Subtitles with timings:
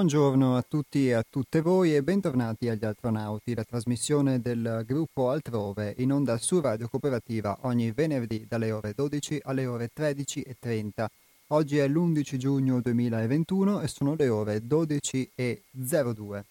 [0.00, 5.28] Buongiorno a tutti e a tutte voi e bentornati agli Astronauti, la trasmissione del gruppo
[5.28, 11.04] Altrove in onda su Radio Cooperativa ogni venerdì dalle ore 12 alle ore 13.30.
[11.48, 16.42] Oggi è l'11 giugno 2021 e sono le ore 12.02.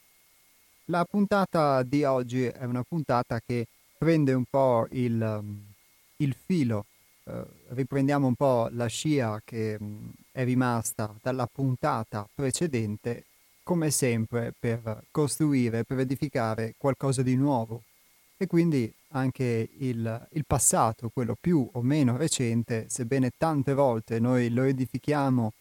[0.86, 3.66] La puntata di oggi è una puntata che
[3.98, 5.44] prende un po' il,
[6.18, 6.86] il filo,
[7.24, 13.24] eh, riprendiamo un po' la scia che mh, è rimasta dalla puntata precedente
[13.70, 17.84] come sempre per costruire, per edificare qualcosa di nuovo.
[18.36, 24.50] E quindi anche il, il, passato, quello più o meno recente, sebbene tante volte noi
[24.50, 25.54] lo edifichiamo,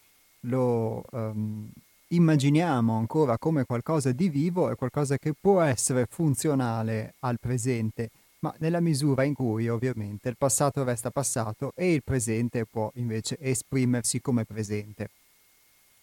[0.47, 1.69] lo um,
[2.07, 8.51] immaginiamo ancora come qualcosa di vivo, è qualcosa che può essere funzionale al presente, ma
[8.57, 14.19] nella misura in cui ovviamente il passato resta passato e il presente può invece esprimersi
[14.19, 15.09] come presente.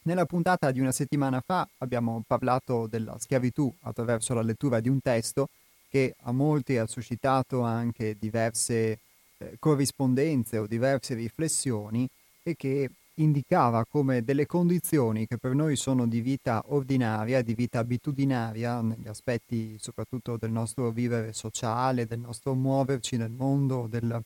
[0.07, 5.01] Nella puntata di una settimana fa abbiamo parlato della schiavitù attraverso la lettura di un
[5.01, 5.49] testo
[5.89, 9.01] che a molti ha suscitato anche diverse
[9.37, 12.09] eh, corrispondenze o diverse riflessioni
[12.45, 17.81] e che indicava come delle condizioni che per noi sono di vita ordinaria, di vita
[17.81, 24.23] abitudinaria, negli aspetti soprattutto del nostro vivere sociale, del nostro muoverci nel mondo, del,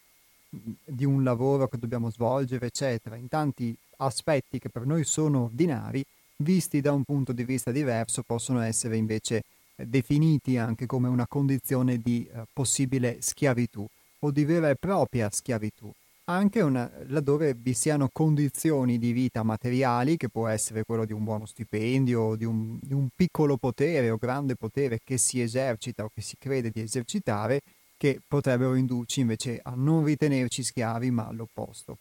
[0.51, 6.05] di un lavoro che dobbiamo svolgere, eccetera, in tanti aspetti che per noi sono ordinari,
[6.37, 9.43] visti da un punto di vista diverso, possono essere invece
[9.77, 13.87] eh, definiti anche come una condizione di eh, possibile schiavitù
[14.21, 15.91] o di vera e propria schiavitù,
[16.25, 21.25] anche una, laddove vi siano condizioni di vita materiali, che può essere quello di un
[21.25, 26.11] buono stipendio, di un, di un piccolo potere o grande potere che si esercita o
[26.15, 27.61] che si crede di esercitare,
[27.97, 31.99] che potrebbero indurci invece a non ritenerci schiavi, ma all'opposto.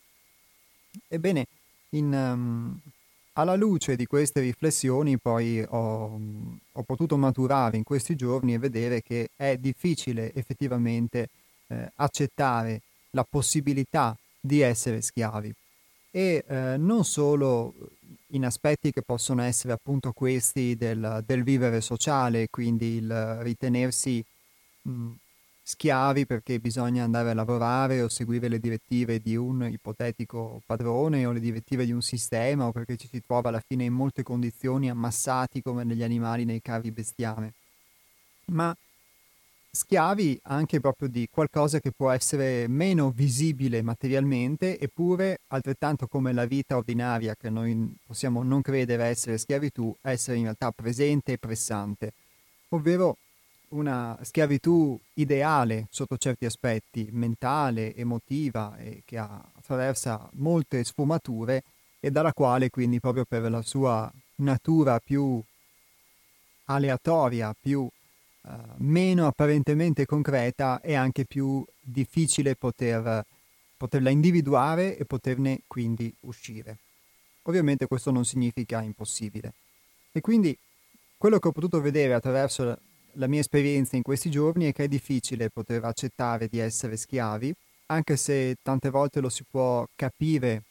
[1.08, 1.48] Ebbene,
[1.92, 2.80] in, um,
[3.34, 6.20] alla luce di queste riflessioni poi ho,
[6.72, 11.30] ho, potuto maturare in questi giorni e vedere che è difficile effettivamente
[11.68, 15.54] eh, accettare la possibilità di essere schiavi.
[16.12, 17.74] E eh, non solo
[18.32, 24.24] in aspetti che possono essere appunto questi del, del vivere sociale, quindi il ritenersi
[24.82, 25.12] mh,
[25.70, 31.32] schiavi perché bisogna andare a lavorare o seguire le direttive di un ipotetico padrone o
[31.32, 34.90] le direttive di un sistema o perché ci si trova alla fine in molte condizioni
[34.90, 37.54] ammassati come negli animali nei carri bestiame,
[38.46, 38.76] ma
[39.70, 46.46] schiavi anche proprio di qualcosa che può essere meno visibile materialmente eppure altrettanto come la
[46.46, 52.14] vita ordinaria che noi possiamo non credere essere schiavitù, essere in realtà presente e pressante,
[52.70, 53.18] ovvero
[53.70, 61.64] una schiavitù ideale sotto certi aspetti, mentale, emotiva, che attraversa molte sfumature
[62.00, 65.42] e dalla quale quindi proprio per la sua natura più
[66.66, 73.26] aleatoria, più uh, meno apparentemente concreta, è anche più difficile poter,
[73.76, 76.78] poterla individuare e poterne quindi uscire.
[77.44, 79.54] Ovviamente questo non significa impossibile.
[80.12, 80.58] E quindi
[81.18, 82.78] quello che ho potuto vedere attraverso
[83.20, 87.54] la mia esperienza in questi giorni è che è difficile poter accettare di essere schiavi,
[87.88, 90.64] anche se tante volte lo si può capire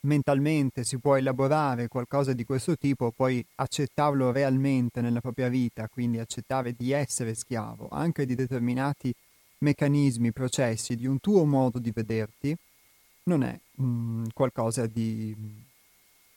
[0.00, 6.18] mentalmente, si può elaborare qualcosa di questo tipo, poi accettarlo realmente nella propria vita, quindi
[6.18, 9.14] accettare di essere schiavo anche di determinati
[9.58, 12.56] meccanismi, processi, di un tuo modo di vederti,
[13.24, 15.34] non è mh, mm, qualcosa di,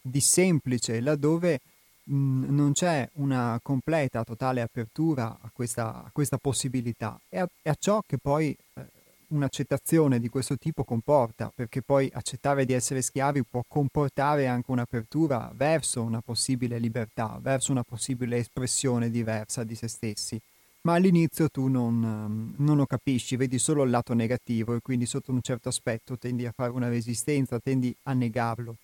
[0.02, 1.60] di semplice, laddove
[2.08, 7.70] mh, non c'è una completa, totale apertura a questa, a questa possibilità e a, e
[7.70, 8.86] a, ciò che poi eh,
[9.30, 15.52] un'accettazione di questo tipo comporta, perché poi accettare di essere schiavi può comportare anche un'apertura
[15.54, 20.40] verso una possibile libertà, verso una possibile espressione diversa di se stessi.
[20.82, 25.32] Ma all'inizio tu non, non lo capisci, vedi solo il lato negativo e quindi sotto
[25.32, 28.78] un certo aspetto tendi a fare una resistenza, tendi a negarlo.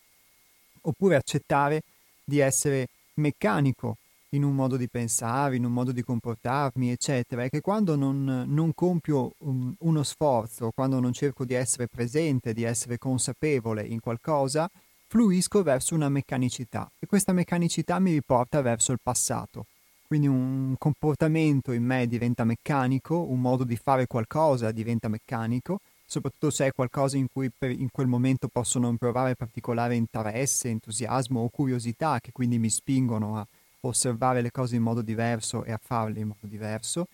[0.82, 1.82] Oppure accettare
[2.26, 3.96] di essere meccanico
[4.34, 8.46] in un modo di pensare, in un modo di comportarmi, eccetera, e che quando non,
[8.48, 14.00] non compio un, uno sforzo, quando non cerco di essere presente, di essere consapevole in
[14.00, 14.70] qualcosa,
[15.08, 19.68] fluisco verso una meccanicità e questa meccanicità mi riporta verso il passato.
[20.08, 25.80] Quindi un comportamento in me diventa meccanico, un modo di fare qualcosa diventa meccanico,
[26.14, 30.70] soprattutto se è qualcosa in cui per, in quel momento posso non provare particolare interesse,
[30.70, 33.48] entusiasmo o curiosità che quindi mi spingono a
[33.82, 37.08] osservare le cose in modo diverso e a farle in modo diverso.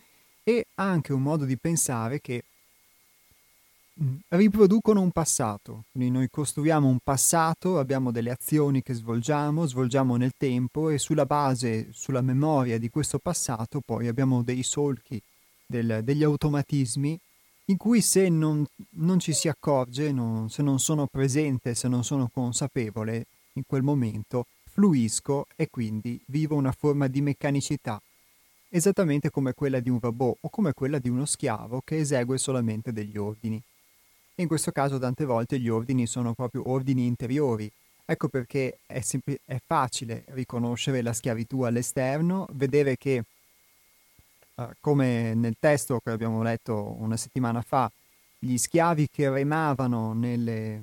[0.44, 2.44] E anche un modo di pensare che
[4.01, 10.18] mm, riproducono un passato, quindi noi costruiamo un passato, abbiamo delle azioni che svolgiamo, svolgiamo
[10.18, 15.22] nel tempo e sulla base, sulla memoria di questo passato poi abbiamo dei solchi,
[15.66, 17.18] del, degli automatismi
[17.69, 22.04] in cui se non, non ci si accorge, non, se non sono presente, se non
[22.04, 28.00] sono consapevole, in quel momento fluisco e quindi vivo una forma di meccanicità
[28.69, 32.94] esattamente come quella di un robot o come quella di uno schiavo che esegue solamente
[32.94, 33.62] degli ordini.
[34.36, 37.69] In questo caso tante volte gli ordini sono proprio ordini interiori.
[38.06, 43.24] Ecco perché è, sempl- è facile riconoscere la schiavitù all'esterno, vedere che,
[44.60, 47.92] uh, come nel testo che abbiamo letto una settimana fa,
[48.38, 50.82] gli schiavi che remavano nelle,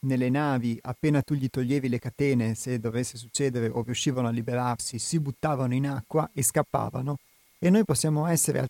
[0.00, 4.98] nelle navi, appena tu gli toglievi le catene, se dovesse succedere o riuscivano a liberarsi,
[4.98, 7.18] si buttavano in acqua e scappavano.
[7.58, 8.66] E noi possiamo essere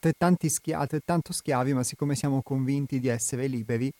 [0.48, 3.92] schia- altrettanto schiavi, ma siccome siamo convinti di essere liberi,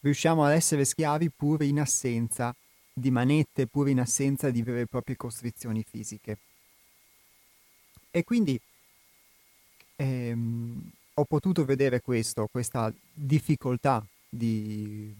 [0.00, 2.54] riusciamo ad essere schiavi pur in assenza
[2.92, 6.38] di manette, pur in assenza di vere e proprie costrizioni fisiche.
[8.10, 8.58] E quindi
[9.96, 15.14] ehm, ho potuto vedere questo, questa difficoltà di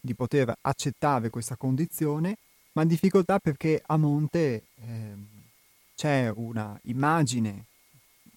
[0.00, 2.38] di poter accettare questa condizione,
[2.72, 5.14] ma difficoltà perché a monte eh,
[5.94, 7.66] c'è una immagine,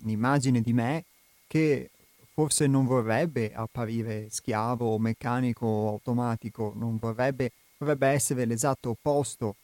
[0.02, 1.06] un'immagine di me
[1.48, 1.90] che
[2.34, 9.56] forse non vorrebbe apparire schiavo meccanico automatico, non vorrebbe, vorrebbe essere l'esatto opposto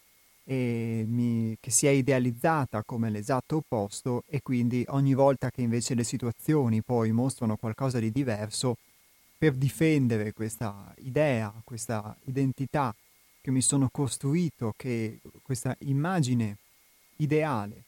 [0.44, 6.04] mi, che si è idealizzata come l'esatto opposto e quindi ogni volta che invece le
[6.04, 8.76] situazioni poi mostrano qualcosa di diverso,
[9.38, 12.94] per difendere questa idea, questa identità
[13.40, 16.58] che mi sono costruito, che, questa immagine
[17.16, 17.84] ideale,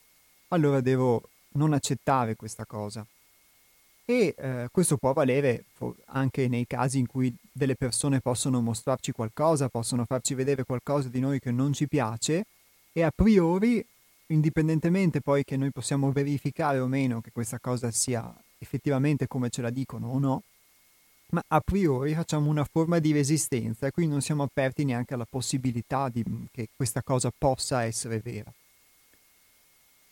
[0.49, 3.07] allora devo non accettare questa cosa.
[4.13, 5.65] E eh, questo può valere
[6.09, 11.19] anche nei casi in cui delle persone possono mostrarci qualcosa, possono farci vedere qualcosa di
[11.19, 12.45] noi che non ci piace
[12.93, 13.83] e a priori,
[14.27, 19.63] indipendentemente poi che noi possiamo verificare o meno che questa cosa sia effettivamente come ce
[19.63, 20.43] la dicono o no,
[21.31, 25.27] ma a priori facciamo una forma di resistenza e quindi non siamo aperti neanche alla
[25.27, 26.23] possibilità di,
[26.53, 28.53] che questa cosa possa essere vera,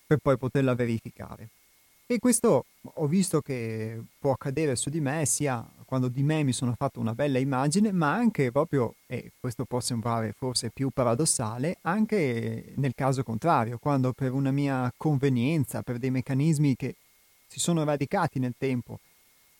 [0.06, 1.50] per poi poterla verificare.
[2.10, 6.52] E questo ho visto che può accadere su di me sia quando di me mi
[6.52, 11.78] sono fatto una bella immagine, ma anche proprio, e questo può sembrare forse più paradossale,
[11.82, 16.96] anche nel caso contrario, quando per una mia convenienza, per dei meccanismi che
[17.46, 18.98] si sono radicati nel tempo,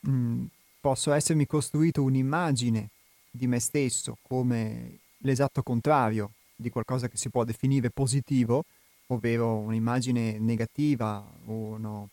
[0.01, 0.43] mh,
[0.81, 2.89] posso essermi costruito un'immagine
[3.31, 8.65] di me stesso come l'esatto contrario di qualcosa che si può definire positivo,
[9.07, 12.09] ovvero un'immagine negativa, uno,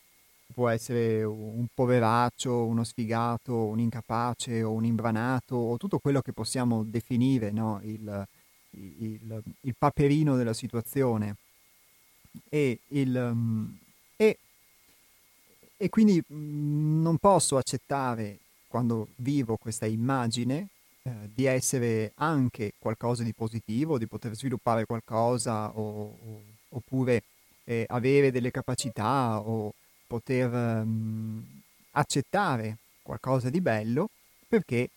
[0.57, 6.33] può essere un poveraccio, uno sfigato, un incapace o un imbranato o tutto quello che
[6.33, 7.79] possiamo definire no?
[7.83, 8.27] il,
[8.71, 11.35] il, il, paperino della situazione.
[12.49, 13.67] E, il,
[14.15, 14.37] e,
[15.77, 20.69] e quindi mm, non posso accettare quando vivo questa immagine
[21.03, 27.21] eh, di essere anche qualcosa di positivo, di poter sviluppare qualcosa o, o, oppure
[27.63, 29.71] eh, avere delle capacità o
[30.07, 31.43] poter um,
[31.91, 34.09] accettare qualcosa di bello
[34.47, 34.89] perché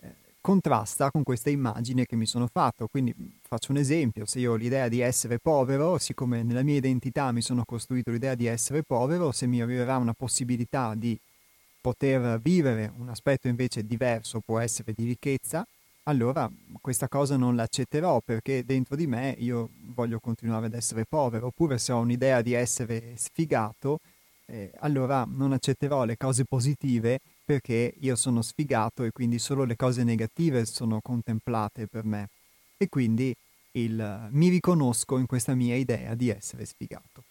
[0.00, 2.86] eh, contrasta con questa immagine che mi sono fatto.
[2.86, 7.32] Quindi faccio un esempio, se io ho l'idea di essere povero, siccome nella mia identità
[7.32, 11.18] mi sono costruito l'idea di essere povero, se mi arriverà una possibilità di
[11.80, 15.66] poter vivere un aspetto invece diverso può essere di ricchezza,
[16.04, 21.46] allora questa cosa non l'accetterò perché dentro di me io voglio continuare ad essere povero,
[21.46, 24.00] oppure se ho un'idea di essere sfigato,
[24.50, 29.76] eh, allora non accetterò le cose positive perché io sono sfigato e quindi solo le
[29.76, 32.28] cose negative sono contemplate per me
[32.76, 33.34] e quindi
[33.72, 37.24] il, mi riconosco in questa mia idea di essere sfigato.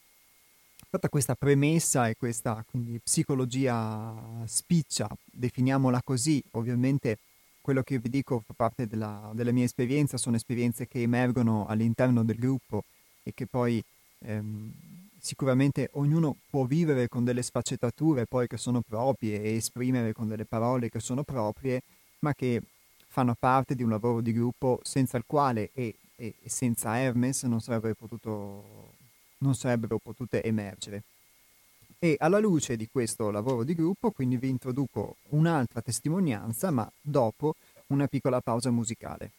[0.90, 7.18] Fatta questa premessa e questa quindi, psicologia spiccia, definiamola così, ovviamente
[7.60, 12.24] quello che vi dico fa parte della, della, mia esperienza, sono esperienze che emergono all'interno
[12.24, 12.86] del gruppo
[13.24, 13.84] e che poi
[14.20, 14.72] ehm,
[15.20, 20.46] sicuramente ognuno può vivere con delle sfaccettature poi che sono proprie e esprimere con delle
[20.46, 21.82] parole che sono proprie,
[22.20, 22.62] ma che
[23.08, 27.62] fanno parte di un lavoro di gruppo senza il quale e, e senza Hermes non
[27.62, 28.96] sarebbe potuto
[29.40, 31.04] non sarebbero potute emergere.
[32.00, 37.56] E alla luce di questo lavoro di gruppo, quindi vi introduco un'altra testimonianza, ma dopo
[37.88, 39.32] una piccola pausa musicale.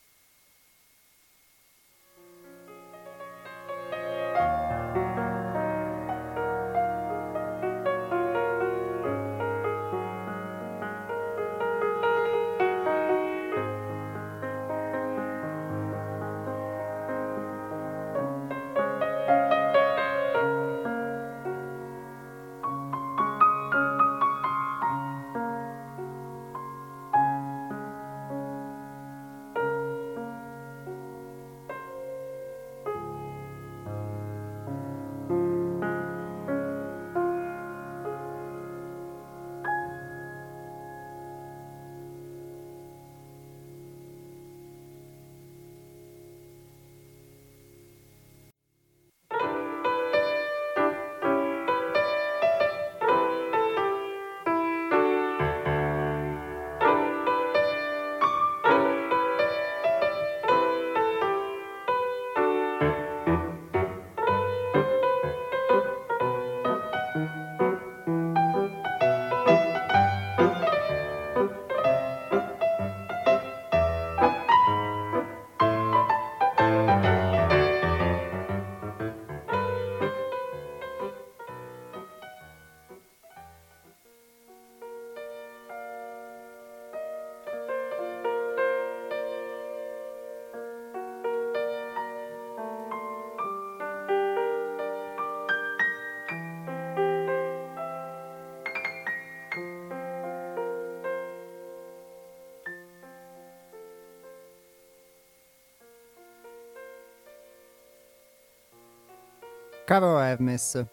[109.89, 110.85] Caro Hermes,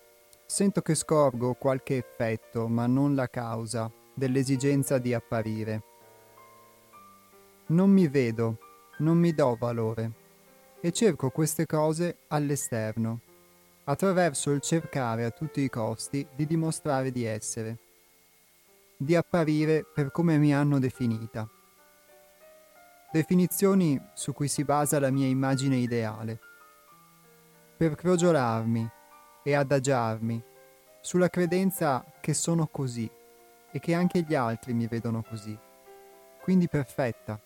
[0.45, 5.83] sento che scorgo qualche effetto, ma non la causa, dell'esigenza di apparire.
[7.65, 8.57] Non mi vedo,
[8.99, 10.11] non mi do valore
[10.79, 13.19] e cerco queste cose all'esterno,
[13.83, 17.77] attraverso il cercare a tutti i costi di dimostrare di essere,
[18.95, 21.45] di apparire per come mi hanno definita.
[23.11, 26.44] Definizioni su cui si basa la mia immagine ideale
[27.77, 28.89] per crogiolarmi
[29.44, 30.41] e adagiarmi
[31.01, 33.10] sulla credenza che sono così
[33.72, 35.58] e che anche gli altri mi vedono così,
[36.41, 37.39] quindi perfetta,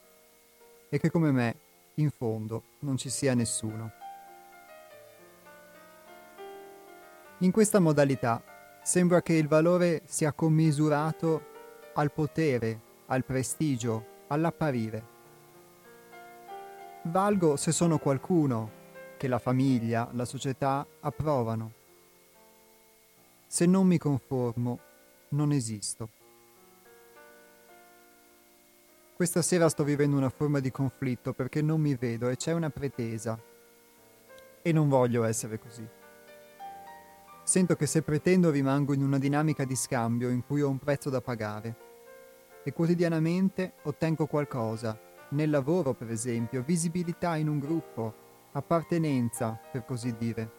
[0.87, 1.55] e che come me,
[1.95, 3.91] in fondo, non ci sia nessuno.
[7.39, 8.41] In questa modalità
[8.83, 11.47] sembra che il valore sia commisurato
[11.95, 15.17] al potere, al prestigio, all'apparire.
[17.03, 18.78] Valgo se sono qualcuno,
[19.19, 21.73] che la famiglia, la società approvano.
[23.45, 24.79] Se non mi conformo,
[25.29, 26.07] non esisto.
[29.13, 32.69] Questa sera sto vivendo una forma di conflitto perché non mi vedo e c'è una
[32.69, 33.37] pretesa.
[34.61, 35.85] E non voglio essere così.
[37.43, 41.09] Sento che se pretendo rimango in una dinamica di scambio in cui ho un prezzo
[41.09, 41.75] da pagare.
[42.63, 44.97] E quotidianamente ottengo qualcosa,
[45.31, 50.49] nel lavoro per esempio, visibilità in un gruppo, appartenenza, per così dire.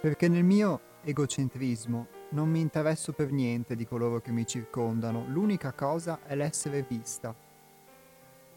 [0.00, 5.72] Perché nel mio egocentrismo non mi interesso per niente di coloro che mi circondano, l'unica
[5.72, 7.34] cosa è l'essere vista.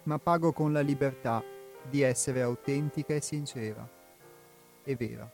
[0.03, 1.43] Ma pago con la libertà
[1.89, 3.87] di essere autentica e sincera
[4.83, 5.29] e vera.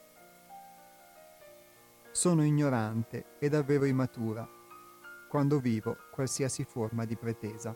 [2.12, 4.48] Sono ignorante e davvero immatura
[5.30, 7.74] quando vivo qualsiasi forma di pretesa.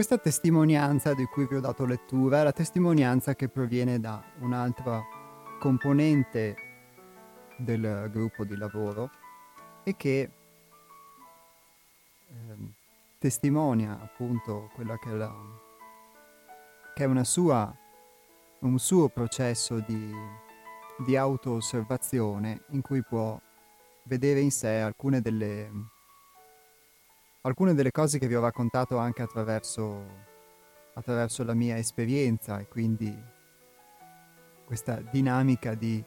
[0.00, 4.98] Questa testimonianza di cui vi ho dato lettura è la testimonianza che proviene da un'altra
[5.58, 6.56] componente
[7.58, 9.10] del gruppo di lavoro
[9.84, 10.30] e che
[12.28, 12.56] eh,
[13.18, 15.34] testimonia appunto quella che è, la,
[16.94, 17.70] che è sua,
[18.60, 20.14] un suo processo di,
[21.04, 23.38] di auto-osservazione in cui può
[24.04, 25.70] vedere in sé alcune delle
[27.42, 30.04] alcune delle cose che vi ho raccontato anche attraverso,
[30.94, 33.16] attraverso la mia esperienza e quindi
[34.66, 36.04] questa dinamica di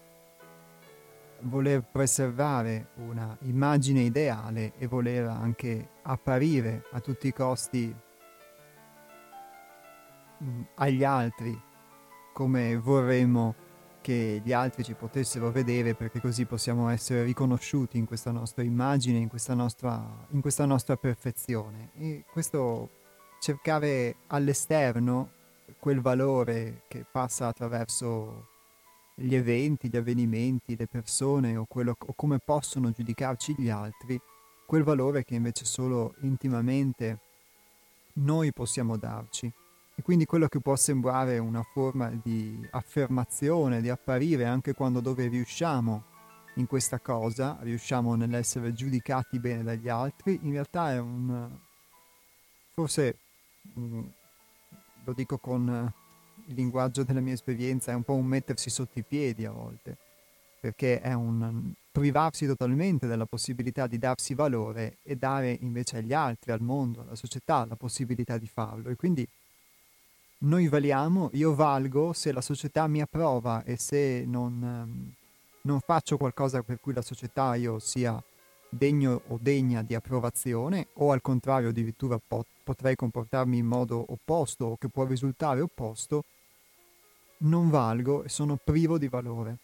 [1.42, 7.94] voler preservare una immagine ideale e voler anche apparire a tutti i costi
[10.38, 11.60] mh, agli altri
[12.32, 13.56] come vorremmo
[14.04, 19.18] che gli altri ci potessero vedere perché così possiamo essere riconosciuti in questa nostra immagine,
[19.18, 21.92] in questa nostra, in questa nostra perfezione.
[21.98, 22.90] E questo
[23.40, 25.32] cercare all'esterno
[25.80, 28.50] quel valore che passa attraverso
[29.16, 34.20] gli eventi, gli avvenimenti, le persone o, quello, o come possono giudicarci gli altri,
[34.66, 37.20] quel valore che invece solo intimamente
[38.16, 39.52] noi possiamo darci.
[39.96, 45.28] E quindi quello che può sembrare una forma di affermazione, di apparire anche quando dove
[45.28, 46.04] riusciamo
[46.56, 51.50] in questa cosa, riusciamo nell'essere giudicati bene dagli altri, in realtà è un...
[52.74, 53.18] forse
[53.80, 54.02] mm,
[55.06, 55.92] lo dico con
[56.48, 59.98] il linguaggio della mia esperienza, è un po' un mettersi sotto i piedi a volte,
[60.60, 66.52] perché è un privarsi totalmente della possibilità di darsi valore e dare invece agli altri,
[66.52, 68.90] al mondo, alla società la possibilità di farlo.
[68.90, 69.28] E quindi
[70.44, 75.14] noi valiamo, io valgo se la società mi approva e se non, ehm,
[75.62, 78.22] non faccio qualcosa per cui la società io sia
[78.68, 84.66] degno o degna di approvazione o al contrario addirittura pot- potrei comportarmi in modo opposto
[84.66, 86.24] o che può risultare opposto,
[87.40, 89.58] non valgo e sono privo di valore.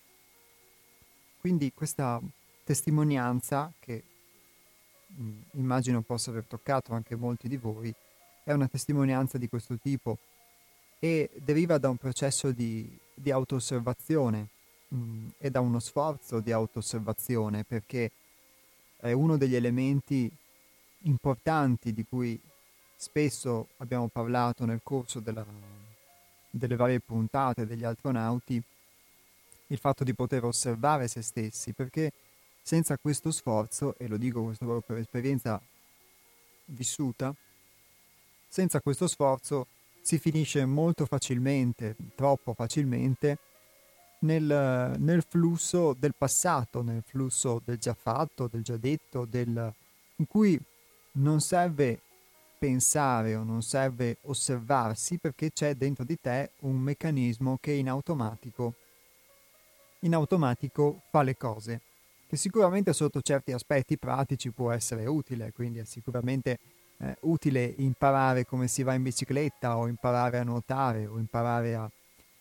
[1.42, 2.22] Quindi questa
[2.64, 4.04] testimonianza che
[5.08, 7.94] mh, mm, immagino possa aver toccato anche molti di voi
[8.44, 10.18] è una testimonianza di questo tipo
[11.00, 14.48] e deriva da un processo di, di auto-osservazione
[14.90, 18.12] mh, mm, e da uno sforzo di auto-osservazione perché
[18.98, 20.30] è uno degli elementi
[21.04, 22.40] importanti di cui
[22.98, 25.46] spesso abbiamo parlato nel corso della,
[26.50, 28.62] delle varie puntate degli astronauti
[29.68, 32.12] il fatto di poter osservare se stessi, perché
[32.62, 35.62] senza questo sforzo, e lo dico questo proprio per esperienza
[36.66, 37.34] vissuta,
[38.48, 39.68] senza questo sforzo
[40.02, 43.38] si finisce molto facilmente, troppo facilmente,
[44.20, 49.74] nel, nel, flusso del passato, nel flusso del già fatto, del già detto, del,
[50.18, 50.60] in cui
[51.14, 52.02] non serve
[52.60, 58.74] pensare o non serve osservarsi perché c'è dentro di te un meccanismo che in automatico,
[60.00, 61.82] in automatico fa le cose,
[62.28, 66.60] che sicuramente sotto certi aspetti pratici può essere utile, quindi è sicuramente
[67.02, 71.90] eh, utile imparare come si va in bicicletta o imparare a nuotare o imparare a,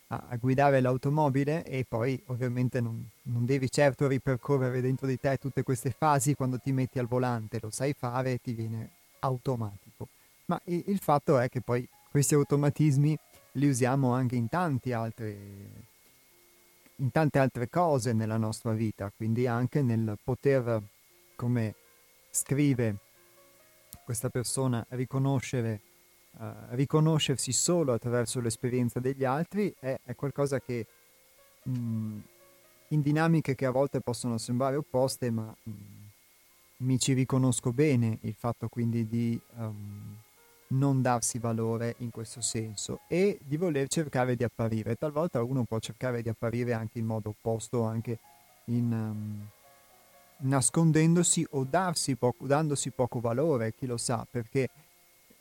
[0.08, 5.36] a, a guidare l'automobile e poi ovviamente non, non, devi certo ripercorrere dentro di te
[5.38, 8.90] tutte queste fasi quando ti metti al volante, lo sai fare e ti viene
[9.20, 10.08] automatico.
[10.46, 13.16] Ma il, il fatto è che poi questi automatismi
[13.52, 15.36] li usiamo anche in, altre,
[16.96, 20.82] in tante altre cose nella nostra vita, quindi anche nel poter,
[21.36, 21.74] come
[22.30, 22.96] scrive
[24.08, 25.82] questa persona, riconoscere,
[26.38, 30.86] uh, riconoscersi solo attraverso l'esperienza degli altri è, è qualcosa che
[31.64, 32.18] mh, mm,
[32.88, 35.74] in dinamiche che a volte possono sembrare opposte, ma mh, mm,
[36.86, 40.16] mi ci riconosco bene il fatto quindi di um,
[40.68, 44.96] non darsi valore in questo senso e di voler cercare di apparire.
[44.96, 48.18] Talvolta uno può cercare di apparire anche in modo opposto, anche
[48.68, 49.48] in, um,
[50.40, 51.66] nascondendosi o
[52.18, 54.68] poco, dandosi poco valore, chi lo sa, perché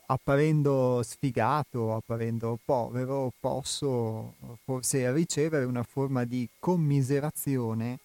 [0.06, 4.34] apparendo sfigato, apparendo povero, posso
[4.64, 7.98] forse ricevere una forma di commiserazione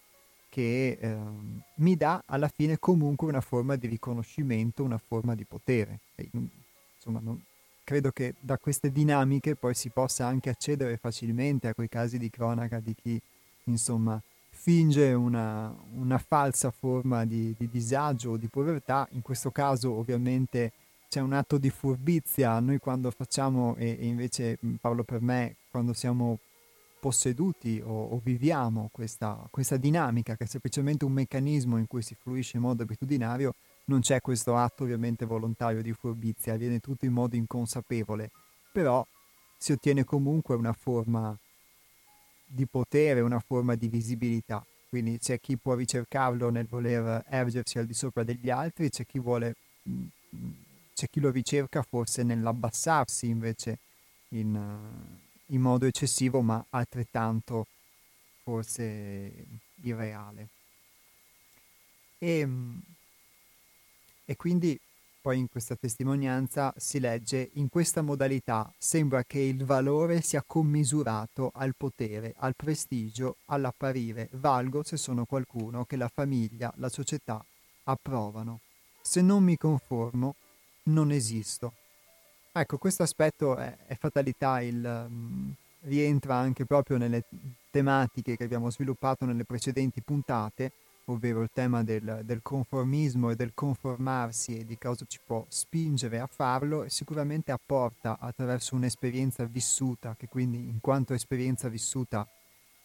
[0.50, 1.16] che eh,
[1.76, 6.00] mi dà alla fine comunque una forma di riconoscimento, una forma di potere.
[6.14, 6.28] E,
[6.94, 7.42] insomma, non,
[7.82, 12.30] credo che da queste dinamiche poi si possa anche accedere facilmente a quei casi di
[12.30, 13.20] cronaca di chi,
[13.64, 14.20] insomma,
[14.64, 19.06] finge una, una falsa forma di, di disagio o di povertà.
[19.10, 20.72] In questo caso, ovviamente,
[21.10, 22.58] c'è un atto di furbizia.
[22.60, 26.38] Noi quando facciamo, e, e invece parlo per me, quando siamo
[26.98, 32.16] posseduti o, o viviamo questa, questa, dinamica che è semplicemente un meccanismo in cui si
[32.18, 33.52] fluisce in modo abitudinario,
[33.88, 38.30] non c'è questo atto ovviamente volontario di furbizia, avviene tutto in modo inconsapevole,
[38.72, 39.06] però
[39.58, 41.38] si ottiene comunque una forma
[42.54, 44.64] di potere, una forma di visibilità.
[44.88, 49.18] Quindi c'è chi può ricercarlo nel voler ergersi al di sopra degli altri, c'è chi
[49.18, 49.56] vuole,
[50.94, 53.78] c'è chi lo ricerca forse nell'abbassarsi invece
[54.28, 54.56] in,
[55.46, 57.66] in modo eccessivo, ma altrettanto
[58.44, 59.46] forse
[59.82, 60.48] irreale.
[62.18, 62.48] E,
[64.24, 64.78] e quindi
[65.24, 71.50] poi in questa testimonianza si legge in questa modalità sembra che il valore sia commisurato
[71.54, 74.28] al potere, al prestigio, all'apparire.
[74.32, 77.42] Valgo se sono qualcuno che la famiglia, la società
[77.84, 78.60] approvano.
[79.00, 80.34] Se non mi conformo,
[80.88, 81.72] non esisto.
[82.52, 87.24] Ecco, questo aspetto è, è fatalità, il, um, rientra anche proprio nelle
[87.70, 90.70] tematiche che abbiamo sviluppato nelle precedenti puntate,
[91.06, 96.18] ovvero il tema del, del, conformismo e del conformarsi e di cosa ci può spingere
[96.18, 102.26] a farlo, sicuramente apporta attraverso un'esperienza vissuta, che quindi in quanto esperienza vissuta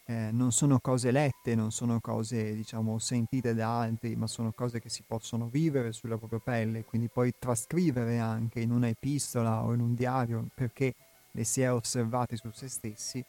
[0.05, 4.79] eh, non sono cose lette, non sono cose diciamo sentite da altri, ma sono cose
[4.79, 9.73] che si possono vivere sulla propria pelle, quindi poi trascrivere anche in una epistola o
[9.73, 10.95] in un diario perché
[11.32, 13.23] le si è osservate su se stessi.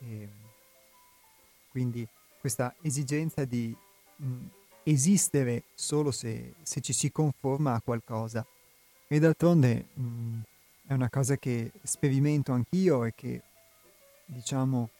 [0.00, 0.28] E
[1.70, 2.06] quindi
[2.40, 3.74] questa esigenza di
[4.16, 4.46] mh,
[4.84, 8.46] esistere solo se, se, ci si conforma a qualcosa.
[9.06, 10.40] E d'altronde mh,
[10.86, 13.42] è una cosa che sperimento anch'io e che,
[14.24, 14.90] diciamo,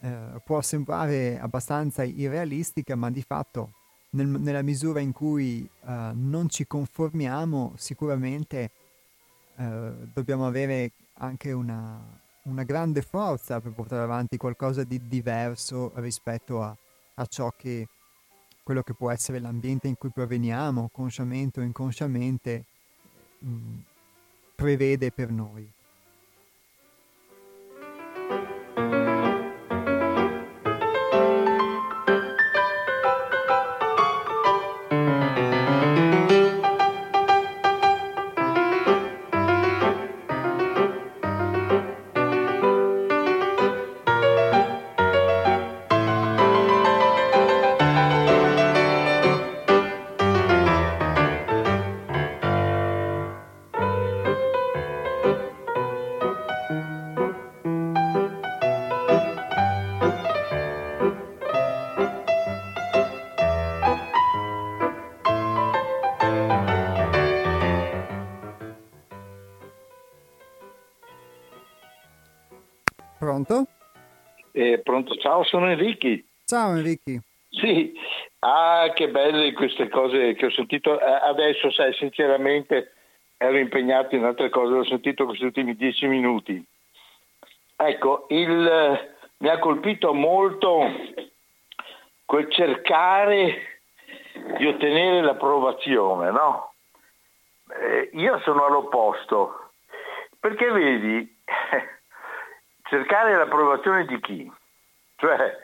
[0.00, 3.72] eh, può sembrare abbastanza irrealistica, ma di fatto
[4.10, 8.70] nel, nella misura in cui eh, non ci conformiamo, sicuramente
[9.56, 12.00] eh, dobbiamo avere anche una,
[12.44, 16.76] una, grande forza per portare avanti qualcosa di diverso rispetto a,
[17.14, 17.86] a ciò che
[18.72, 22.64] quello che può essere l'ambiente in cui proveniamo, consciamente o inconsciamente,
[23.40, 23.78] mh, mm,
[24.54, 25.70] prevede per noi.
[73.32, 73.66] Pronto?
[74.52, 76.22] Eh, pronto, ciao, sono Enrico.
[76.44, 77.22] Ciao Enrico.
[77.48, 77.94] Sì,
[78.40, 81.00] ah, che belle queste cose che ho sentito.
[81.00, 82.92] Eh, adesso, sai, sinceramente
[83.38, 86.62] ero impegnato in altre cose, l'ho sentito questi ultimi dieci minuti.
[87.74, 90.84] Ecco, il, mi ha colpito molto
[92.26, 93.80] quel cercare
[94.58, 96.74] di ottenere l'approvazione, no?
[97.80, 99.70] Eh, io sono all'opposto,
[100.38, 101.40] perché vedi,
[102.92, 104.52] cercare l'approvazione di chi?
[105.16, 105.56] Cioè,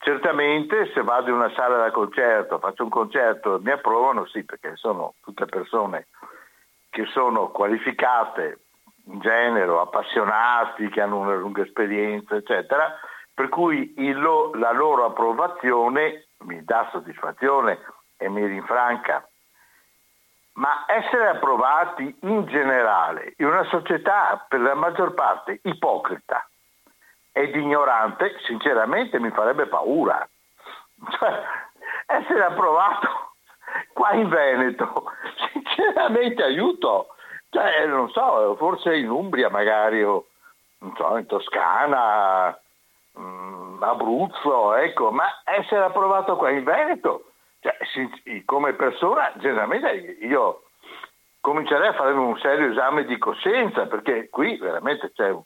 [0.00, 4.74] certamente se vado in una sala da concerto, faccio un concerto, mi approvano, sì, perché
[4.74, 6.08] sono tutte persone
[6.90, 8.58] che sono qualificate
[9.04, 12.98] in genere, appassionati, che hanno una lunga esperienza, eccetera,
[13.32, 14.20] per cui il,
[14.54, 17.78] la loro approvazione mi dà soddisfazione
[18.16, 19.26] e mi rinfranca.
[20.54, 26.46] Ma essere approvati in generale in una società per la maggior parte ipocrita
[27.32, 30.26] ed ignorante, sinceramente mi farebbe paura.
[31.18, 31.42] Cioè,
[32.06, 33.08] essere approvato
[33.92, 35.10] qua in Veneto,
[35.52, 37.08] sinceramente aiuto.
[37.48, 40.26] Cioè, non so, forse in Umbria magari, o
[40.96, 42.56] so, in Toscana,
[43.12, 47.31] mh, Abruzzo, ecco, ma essere approvato qua in Veneto,
[47.62, 47.76] cioè,
[48.44, 50.64] come persona, generalmente io
[51.40, 55.42] comincerei a fare un serio esame di coscienza, perché qui veramente c'è un,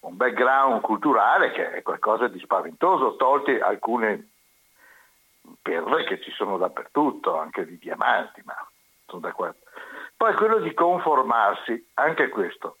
[0.00, 4.28] un background culturale che è qualcosa di spaventoso, tolti alcune
[5.62, 8.54] perle che ci sono dappertutto, anche di diamanti, ma
[9.06, 9.56] sono d'accordo.
[10.14, 12.78] Poi quello di conformarsi, anche questo.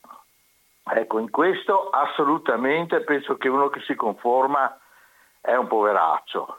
[0.84, 4.78] Ecco, in questo assolutamente penso che uno che si conforma
[5.40, 6.58] è un poveraccio,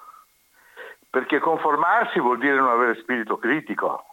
[1.17, 4.06] perché conformarsi vuol dire non avere spirito critico.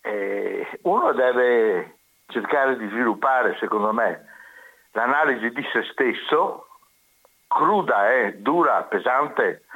[0.00, 4.26] E uno deve cercare di sviluppare, secondo me,
[4.90, 6.66] l'analisi di se stesso,
[7.46, 9.66] cruda, eh, dura, pesante,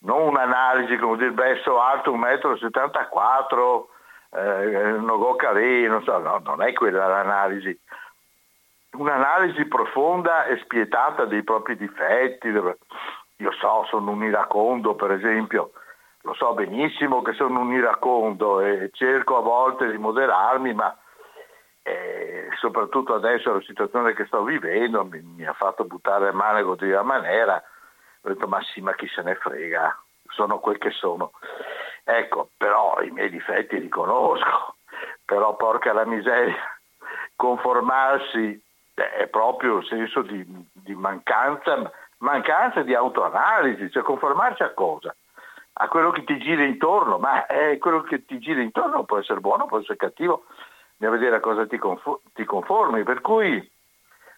[0.00, 3.86] non un'analisi come dire, beh, so alto 1,74
[4.32, 7.78] m, eh, non go carì, non so, no, non è quella l'analisi.
[8.94, 12.50] Un'analisi profonda e spietata dei propri difetti.
[13.38, 15.72] Io so, sono un iracondo, per esempio,
[16.22, 20.96] lo so benissimo che sono un iracondo e cerco a volte di moderarmi, ma
[21.82, 26.90] eh, soprattutto adesso la situazione che sto vivendo mi, mi ha fatto buttare male così
[26.92, 27.62] a maniera,
[28.22, 29.96] ho detto ma sì, ma chi se ne frega,
[30.30, 31.30] sono quel che sono.
[32.04, 34.76] Ecco, però i miei difetti li conosco,
[35.24, 36.56] però porca la miseria,
[37.36, 38.60] conformarsi
[38.94, 45.14] è proprio il senso di, di mancanza, mancanza di autoanalisi, cioè conformarsi a cosa?
[45.80, 49.40] A quello che ti gira intorno, ma eh, quello che ti gira intorno può essere
[49.40, 50.44] buono, può essere cattivo,
[51.00, 51.78] a vedere a cosa ti,
[52.34, 53.04] ti, conformi.
[53.04, 53.70] Per cui,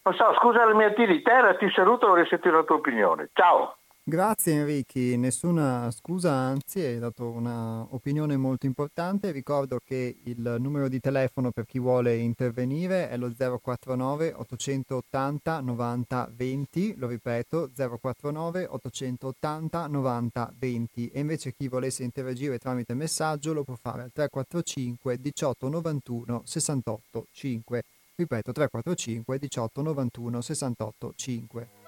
[0.03, 3.31] non so, scusa la mia tiritera, ti saluto, vorrei sentire la tua opinione.
[3.33, 3.77] Ciao!
[4.03, 9.31] Grazie Enrichi, nessuna scusa, anzi hai dato un'opinione molto importante.
[9.31, 16.31] Ricordo che il numero di telefono per chi vuole intervenire è lo 049 880 90
[16.35, 23.63] 20, lo ripeto 049 880 90 20 e invece chi volesse interagire tramite messaggio lo
[23.65, 27.83] può fare al 345 18 91 68 5.
[28.17, 31.80] Ripeto 345 18 91 68 5.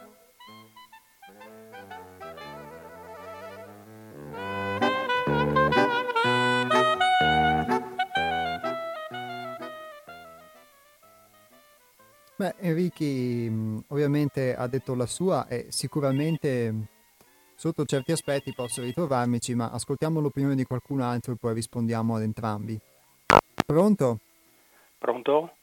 [12.42, 16.74] Beh, Enrichi mm, ovviamente ha detto la sua e sicuramente
[17.54, 22.22] sotto certi aspetti posso ritrovarmici, ma ascoltiamo l'opinione di qualcun altro e poi rispondiamo ad
[22.22, 22.76] entrambi.
[23.64, 24.18] Pronto?
[24.98, 25.54] Pronto?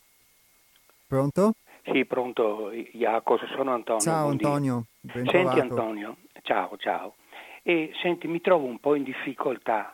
[1.06, 1.56] Pronto?
[1.84, 4.00] Sì, pronto, Jacopo, sono Antonio.
[4.02, 7.16] Ciao Antonio, ben Senti Antonio, ciao, ciao.
[7.62, 9.92] E senti, mi trovo un po' in difficoltà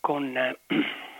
[0.00, 0.30] con...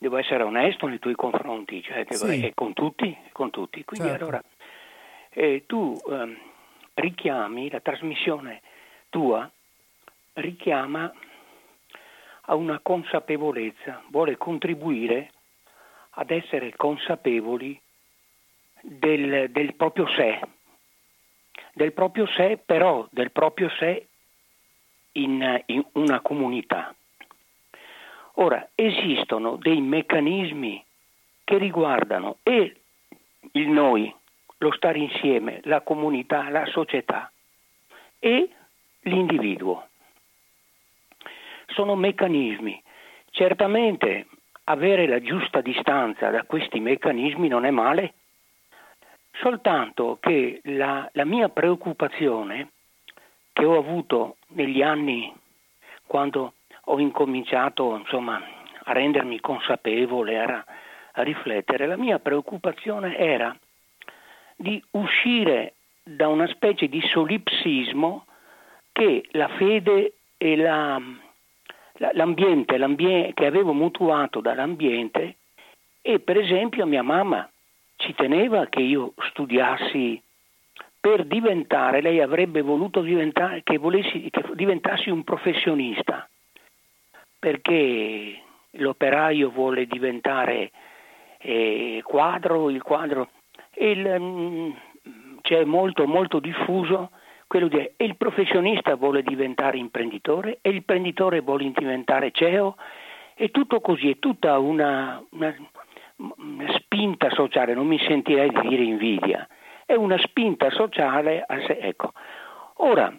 [0.00, 2.40] Devo essere onesto nei tuoi confronti, cioè devo, sì.
[2.40, 3.84] e con tutti, con tutti.
[3.84, 4.24] Quindi certo.
[4.24, 4.42] allora
[5.28, 6.38] eh, tu eh,
[6.94, 8.62] richiami la trasmissione
[9.10, 9.50] tua,
[10.34, 11.12] richiama
[12.42, 15.32] a una consapevolezza, vuole contribuire
[16.12, 17.78] ad essere consapevoli
[18.80, 20.40] del, del proprio sé,
[21.74, 24.06] del proprio sé, però del proprio sé
[25.12, 26.94] in, in una comunità.
[28.40, 30.82] Ora, esistono dei meccanismi
[31.44, 32.74] che riguardano e
[33.52, 34.14] il noi,
[34.58, 37.30] lo stare insieme, la comunità, la società
[38.18, 38.48] e
[39.02, 39.88] l'individuo.
[41.66, 42.82] Sono meccanismi.
[43.30, 44.26] Certamente
[44.64, 48.14] avere la giusta distanza da questi meccanismi non è male,
[49.32, 52.70] soltanto che la, la mia preoccupazione
[53.52, 55.30] che ho avuto negli anni
[56.06, 58.40] quando ho incominciato insomma,
[58.84, 60.64] a rendermi consapevole, a,
[61.12, 63.56] a riflettere, la mia preoccupazione era
[64.56, 68.24] di uscire da una specie di solipsismo
[68.92, 71.00] che la fede e la,
[72.12, 75.36] l'ambiente, l'ambiente che avevo mutuato dall'ambiente
[76.02, 77.48] e per esempio mia mamma
[77.96, 80.20] ci teneva che io studiassi
[80.98, 86.28] per diventare, lei avrebbe voluto diventare, che, volessi, che diventassi un professionista,
[87.40, 88.40] perché
[88.72, 90.70] l'operaio vuole diventare
[91.38, 93.30] eh, quadro, il quadro,
[93.78, 94.74] il,
[95.40, 97.10] c'è molto, molto diffuso
[97.46, 102.76] quello di e il professionista vuole diventare imprenditore e l'imprenditore vuole diventare CEO
[103.34, 105.56] e tutto così, è tutta una, una,
[106.16, 109.48] una spinta sociale, non mi sentirei di dire invidia,
[109.86, 111.44] è una spinta sociale.
[111.48, 112.12] Ecco.
[112.74, 113.12] Ora,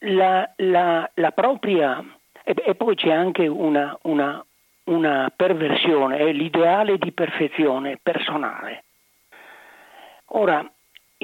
[0.00, 2.02] la, la, la, propria,
[2.42, 4.44] e, e, poi c'è anche una, una,
[4.84, 8.84] una perversione, è l'ideale di perfezione personale.
[10.36, 10.68] Ora,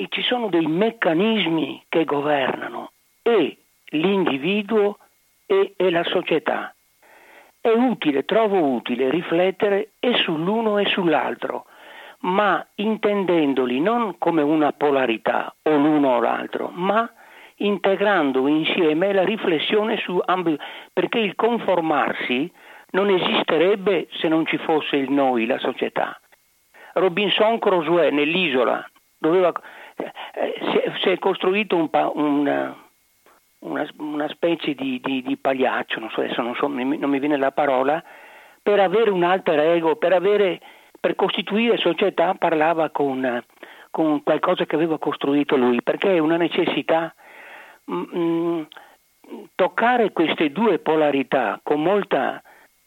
[0.08, 3.56] ci sono dei meccanismi che governano e
[3.90, 4.98] l'individuo
[5.46, 6.74] e, e la società.
[7.60, 11.66] È utile, trovo utile riflettere e sull'uno e sull'altro,
[12.20, 17.10] ma intendendoli non come una polarità o l'uno o l'altro, ma
[17.60, 22.50] integrando insieme la riflessione su ambito, perché il conformarsi
[22.90, 26.18] non esisterebbe se non ci fosse il noi, la società.
[26.94, 29.52] Robinson Crusoe nell'isola doveva,
[29.96, 30.12] eh,
[30.70, 32.76] si, è, si, è, costruito un una,
[33.60, 37.36] una, una, specie di, di, di pagliaccio, non so, adesso non, so, non mi viene
[37.36, 38.02] la parola,
[38.62, 40.60] per avere un alter ego, per avere
[41.00, 43.42] per costituire società parlava con,
[43.90, 47.14] con qualcosa che aveva costruito lui, perché è una necessità.
[47.90, 48.58] Mh, mm,
[49.32, 52.42] mm, toccare queste due polarità con molta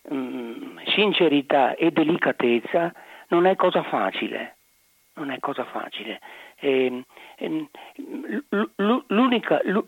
[0.09, 2.93] mh, mm, sincerità e delicatezza
[3.29, 4.55] non è cosa facile.
[5.15, 6.19] Non è cosa facile.
[6.57, 7.03] E,
[7.37, 8.43] ehm, e,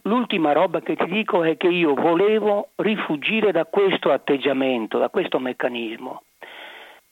[0.02, 5.40] l'ultima roba che ti dico è che io volevo rifugire da questo atteggiamento, da questo
[5.40, 6.22] meccanismo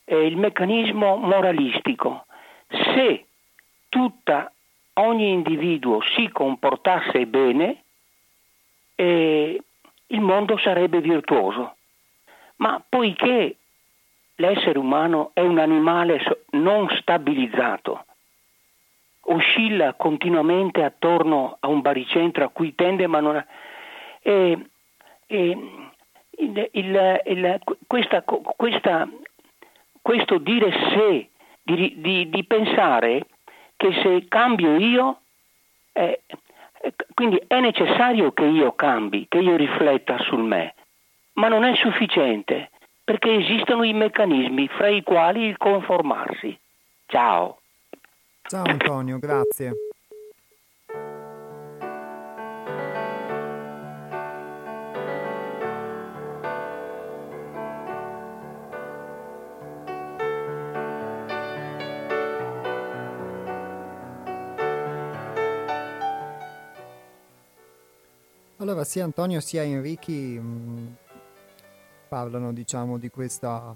[0.06, 2.26] eh, il meccanismo moralistico.
[2.68, 3.26] Se
[3.89, 4.52] tutta,
[4.94, 7.83] ogni individuo si comportasse bene,
[8.95, 9.62] eh,
[10.08, 11.75] il mondo sarebbe virtuoso.
[12.58, 13.58] Ma poiché
[14.36, 18.06] l'essere umano è un animale non stabilizzato,
[19.21, 23.45] oscilla continuamente attorno a un baricentro a cui tende ma non.
[24.21, 24.69] E,
[25.27, 25.58] e,
[26.38, 29.08] il, il, il, questa, questa
[30.03, 31.29] questo dire se,
[31.63, 33.25] di, di, di pensare
[33.77, 35.21] che se cambio io,
[35.93, 36.21] eh,
[37.13, 40.74] quindi è necessario che io cambi, che io rifletta sul me,
[41.34, 42.69] ma non è sufficiente
[43.04, 46.58] perché esistono i meccanismi fra i quali il conformarsi.
[47.06, 47.60] Ciao.
[48.43, 49.92] Ciao Antonio, grazie.
[68.84, 70.88] Sia Antonio sia Enrichi mm,
[72.08, 73.76] parlano, diciamo, di questa...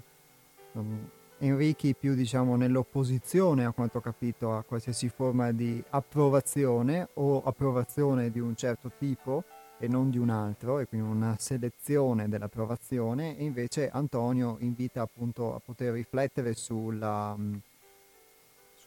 [0.72, 1.08] Um,
[1.40, 8.30] Enrichi più, diciamo, nell'opposizione, a quanto ho capito, a qualsiasi forma di approvazione o approvazione
[8.30, 9.44] di un certo tipo
[9.78, 15.54] e non di un altro, e quindi una selezione dell'approvazione, e invece Antonio invita appunto
[15.54, 17.36] a poter riflettere sulla...
[17.36, 17.54] Mh, mm,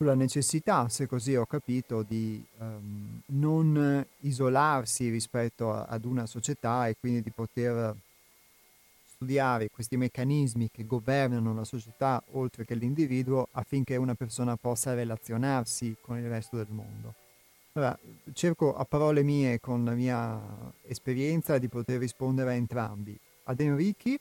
[0.01, 6.87] sulla necessità, se così ho capito, di um, non isolarsi rispetto a, ad una società
[6.87, 7.95] e quindi di poter
[9.05, 15.95] studiare questi meccanismi che governano la società oltre che l'individuo affinché una persona possa relazionarsi
[16.01, 17.13] con il resto del mondo.
[17.73, 17.95] Allora,
[18.33, 20.41] cerco a parole mie, con la mia
[20.87, 23.15] esperienza, di poter rispondere a entrambi.
[23.43, 24.19] Ad Enrichi,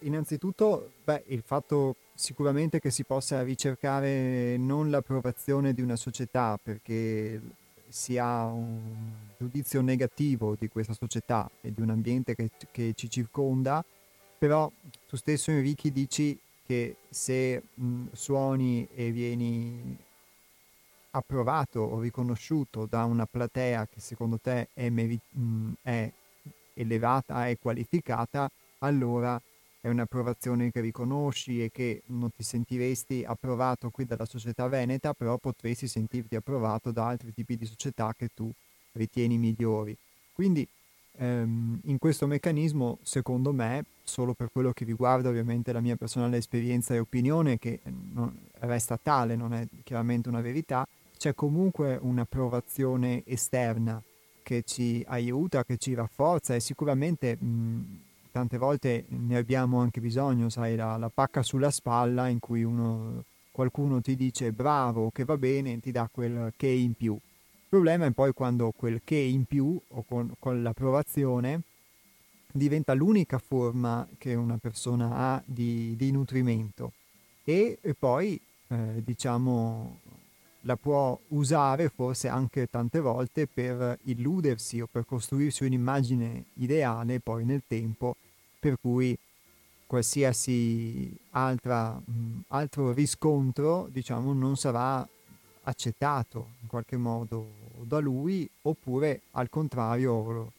[0.00, 7.40] innanzitutto, beh, il fatto sicuramente che si possa ricercare non l'approvazione di una società perché
[7.88, 13.08] si ha un giudizio negativo di questa società e di un ambiente che, che ci
[13.08, 13.84] circonda,
[14.38, 14.70] però
[15.06, 19.96] tu stesso Enrichi dici che se mh, suoni e vieni
[21.10, 26.10] approvato o riconosciuto da una platea che secondo te è, meri- mh, è
[26.74, 29.40] elevata, è qualificata, allora
[29.86, 35.38] è un'approvazione che riconosci e che non ti sentiresti approvato qui dalla società veneta, però
[35.38, 38.50] potresti sentirti approvato da altri tipi di società che tu
[38.94, 39.96] ritieni migliori.
[40.32, 40.66] Quindi
[41.18, 46.38] ehm, in questo meccanismo, secondo me, solo per quello che riguarda ovviamente la mia personale
[46.38, 50.84] esperienza e opinione, che non, resta tale, non è chiaramente una verità,
[51.16, 54.02] c'è comunque un'approvazione esterna
[54.42, 58.04] che ci aiuta, che ci rafforza e sicuramente mh,
[58.36, 63.24] tante volte ne abbiamo anche bisogno, sai, la, la pacca sulla spalla in cui uno,
[63.50, 67.14] qualcuno ti dice bravo, che va bene, ti dà quel che in più.
[67.14, 71.62] Il problema è poi quando quel che in più o con, con l'approvazione
[72.52, 76.92] diventa l'unica forma che una persona ha di, di nutrimento
[77.42, 80.00] e, e poi eh, diciamo
[80.62, 87.44] la può usare forse anche tante volte per illudersi o per costruirsi un'immagine ideale poi
[87.44, 88.16] nel tempo
[88.58, 89.16] per cui
[89.86, 95.06] qualsiasi altra, mh, altro riscontro diciamo, non sarà
[95.62, 100.52] accettato in qualche modo da lui oppure al contrario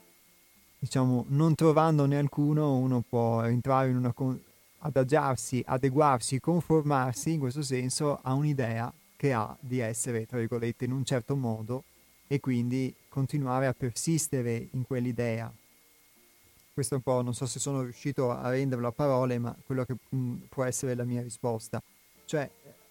[0.79, 4.39] diciamo non trovandone alcuno uno può entrare in una con-
[4.79, 10.91] adagiarsi, adeguarsi, conformarsi in questo senso a un'idea che ha di essere tra virgolette in
[10.91, 11.83] un certo modo
[12.27, 15.51] e quindi continuare a persistere in quell'idea
[16.77, 19.83] questo è un po', non so se sono riuscito a renderlo a parole, ma quello
[19.83, 21.81] che mh, mm, può essere la mia risposta.
[22.23, 22.47] Cioè,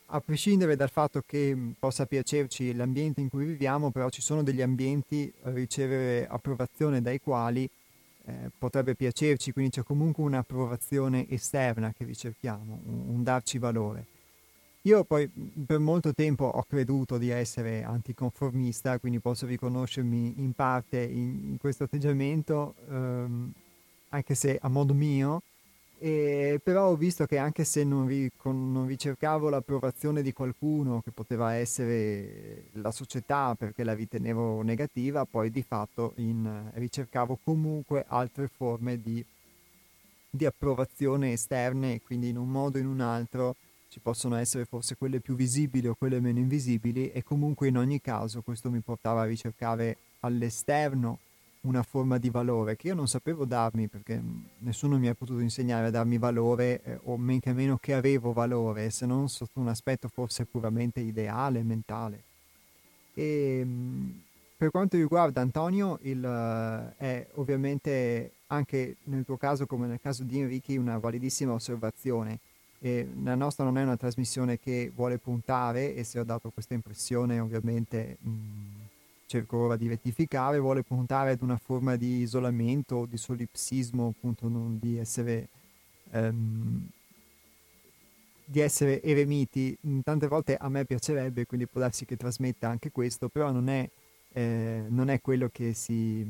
[0.07, 4.43] a prescindere dal fatto che mm, possa piacerci l'ambiente in cui viviamo, però ci sono
[4.43, 7.71] degli ambienti a ricevere approvazione dai quali
[8.25, 14.07] eh, potrebbe piacerci, quindi c'è comunque un'approvazione esterna che ricerchiamo, un, un darci valore.
[14.83, 20.55] Io poi mm, per molto tempo ho creduto di essere anticonformista, quindi posso riconoscermi in
[20.55, 22.75] parte in, in questo atteggiamento.
[22.91, 23.53] Ehm,
[24.17, 25.43] anche se a modo mio,
[25.99, 31.01] e, però ho visto che anche se non, vi, con, non ricercavo l'approvazione di qualcuno
[31.01, 38.05] che poteva essere la società perché la ritenevo negativa, poi di fatto in, ricercavo comunque
[38.09, 39.25] altre forme di,
[40.29, 43.57] di approvazione esterne quindi in un modo o in un altro
[43.89, 48.03] ci possono essere forse quelle più visibili o quelle meno invisibili e comunque in ogni
[48.03, 51.21] caso questo mi portava a ricercare all'esterno
[51.67, 54.21] una forma di valore che io non sapevo darmi perché
[54.59, 58.33] nessuno mi ha potuto insegnare a darmi valore eh, o men che meno che avevo
[58.33, 62.23] valore se non sotto un aspetto forse puramente ideale, mentale.
[63.15, 64.23] E, ehm,
[64.57, 70.23] per quanto riguarda Antonio, il, uh, è ovviamente anche nel tuo caso come nel caso
[70.23, 72.39] di Enrichi una validissima osservazione.
[72.79, 76.75] E la nostra non è una trasmissione che vuole puntare e se ho dato questa
[76.75, 78.31] impressione ovviamente mh,
[79.27, 84.79] cerco ora di rettificare, vuole puntare ad una forma di isolamento di solipsismo, appunto non
[84.81, 85.49] di essere,
[86.13, 86.89] um,
[88.45, 89.77] di essere eremiti.
[90.03, 93.89] Tante volte a me piacerebbe, quindi può darsi che trasmetta anche questo, però non è,
[94.33, 96.25] eh, non è quello che si,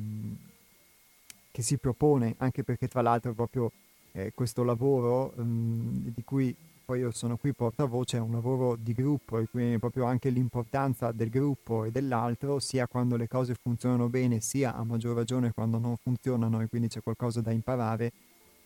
[1.51, 3.70] che si, propone, anche perché tra l'altro proprio
[4.12, 6.55] eh, questo lavoro um, di cui
[6.87, 11.11] poi io sono qui portavoce, è un lavoro di gruppo e quindi proprio anche l'importanza
[11.11, 15.78] del gruppo e dell'altro, sia quando le cose funzionano bene, sia a maggior ragione quando
[15.78, 18.12] non funzionano e quindi c'è qualcosa da imparare,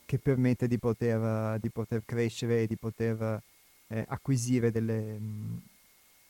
[0.05, 3.41] che permette di poter, di poter crescere e di poter
[3.87, 5.19] eh, acquisire delle,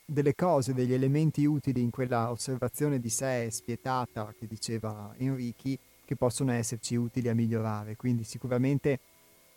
[0.04, 6.14] delle cose, degli elementi utili in quella osservazione di sé spietata che diceva Enrichi, che
[6.14, 7.96] possono esserci utili a migliorare.
[7.96, 9.00] Quindi sicuramente...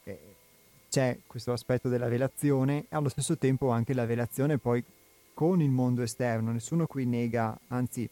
[0.03, 0.32] Eh,
[0.93, 4.83] c'è questo aspetto della relazione e allo stesso tempo anche la relazione poi
[5.33, 6.51] con il mondo esterno.
[6.51, 8.07] Nessuno qui nega, anzi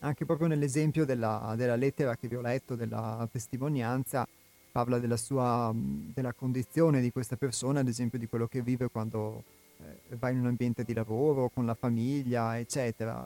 [0.00, 4.26] anche proprio nell'esempio della, della lettera che vi ho letto, della testimonianza,
[4.72, 9.44] parla della sua della condizione di questa persona, ad esempio di quello che vive quando
[9.78, 13.24] eh, va in un ambiente di lavoro, con la famiglia, eccetera.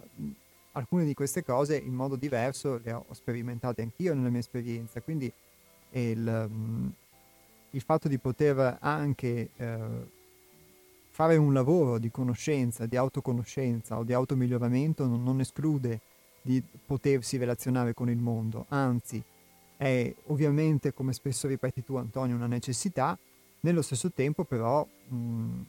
[0.72, 5.32] Alcune di queste cose in modo diverso le ho sperimentate anch'io nella mia esperienza, quindi
[5.92, 6.92] il,
[7.70, 9.78] il fatto di poter anche eh,
[11.10, 16.00] fare un lavoro di conoscenza, di autoconoscenza o di automiglioramento non, non esclude
[16.42, 19.22] di potersi relazionare con il mondo, anzi
[19.76, 23.18] è ovviamente, come spesso ripeti tu Antonio, una necessità,
[23.60, 25.60] nello stesso tempo però mh,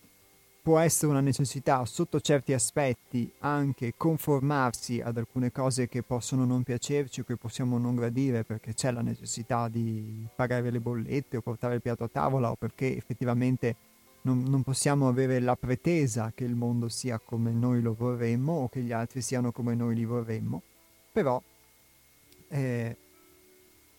[0.62, 6.62] può essere una necessità sotto certi aspetti anche conformarsi ad alcune cose che possono non
[6.62, 11.42] piacerci o che possiamo non gradire perché c'è la necessità di pagare le bollette o
[11.42, 13.76] portare il piatto a tavola o perché effettivamente
[14.24, 18.70] non, non possiamo avere la pretesa che il mondo sia come noi lo vorremmo o
[18.70, 20.62] che gli altri siano come noi li vorremmo.
[21.12, 21.42] Però
[22.50, 22.98] eh,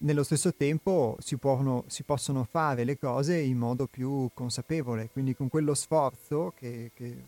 [0.02, 5.34] nello stesso tempo si, puono, si, possono fare le cose in modo più consapevole, quindi
[5.34, 7.24] con quello sforzo che, che,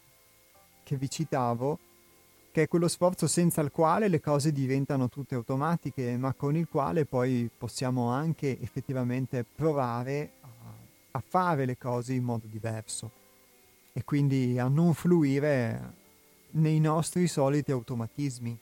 [0.83, 1.79] che vi citavo,
[2.53, 6.69] che è quello sforzo senza il quale le cose diventano tutte automatiche, ma con il
[6.69, 10.49] quale poi possiamo anche effettivamente provare a,
[11.13, 13.23] a fare le cose in modo diverso
[13.93, 15.93] e quindi a non fluire
[16.53, 18.59] nei nostri soliti automatismi.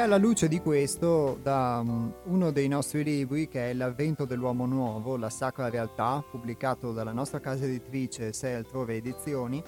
[0.00, 5.18] Alla luce di questo, da um, uno dei nostri libri, che è L'avvento dell'uomo nuovo,
[5.18, 9.62] la sacra realtà, pubblicato dalla nostra casa editrice Sei altrove edizioni,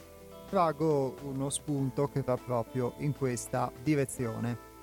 [0.49, 4.74] trago uno spunto che va proprio in questa direzione.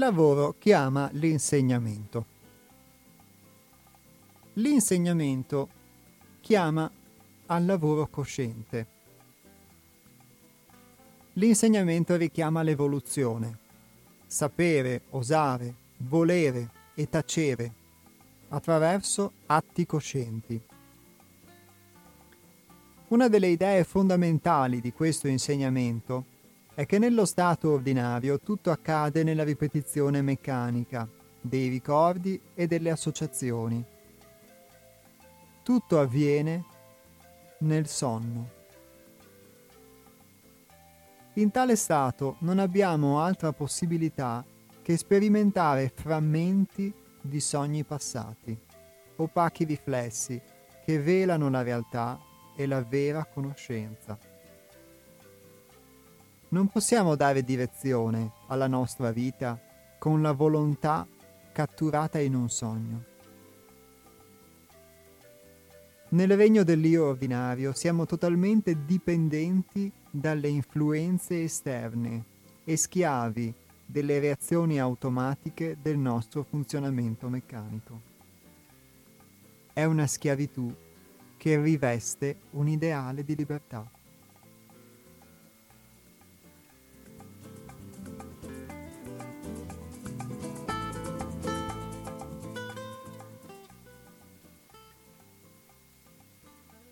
[0.00, 2.24] Lavoro chiama l'insegnamento.
[4.54, 5.68] L'insegnamento
[6.40, 6.90] chiama
[7.44, 8.86] al lavoro cosciente.
[11.34, 13.58] L'insegnamento richiama l'evoluzione,
[14.26, 17.74] sapere, osare, volere e tacere
[18.48, 20.60] attraverso atti coscienti.
[23.08, 26.24] Una delle idee fondamentali di questo insegnamento
[26.74, 31.08] è che nello stato ordinario tutto accade nella ripetizione meccanica
[31.40, 33.84] dei ricordi e delle associazioni.
[35.62, 36.64] Tutto avviene
[37.58, 38.58] nel sonno.
[41.34, 44.44] In tale stato non abbiamo altra possibilità
[44.82, 48.58] che sperimentare frammenti di sogni passati,
[49.16, 50.40] opachi riflessi
[50.84, 52.18] che velano la realtà
[52.56, 54.29] e la vera conoscenza.
[56.52, 59.56] Non possiamo dare direzione alla nostra vita
[59.98, 61.06] con la volontà
[61.52, 63.04] catturata in un sogno.
[66.08, 72.24] Nel regno dell'io ordinario siamo totalmente dipendenti dalle influenze esterne
[72.64, 73.54] e schiavi
[73.86, 78.00] delle reazioni automatiche del nostro funzionamento meccanico.
[79.72, 80.74] È una schiavitù
[81.36, 83.88] che riveste un ideale di libertà.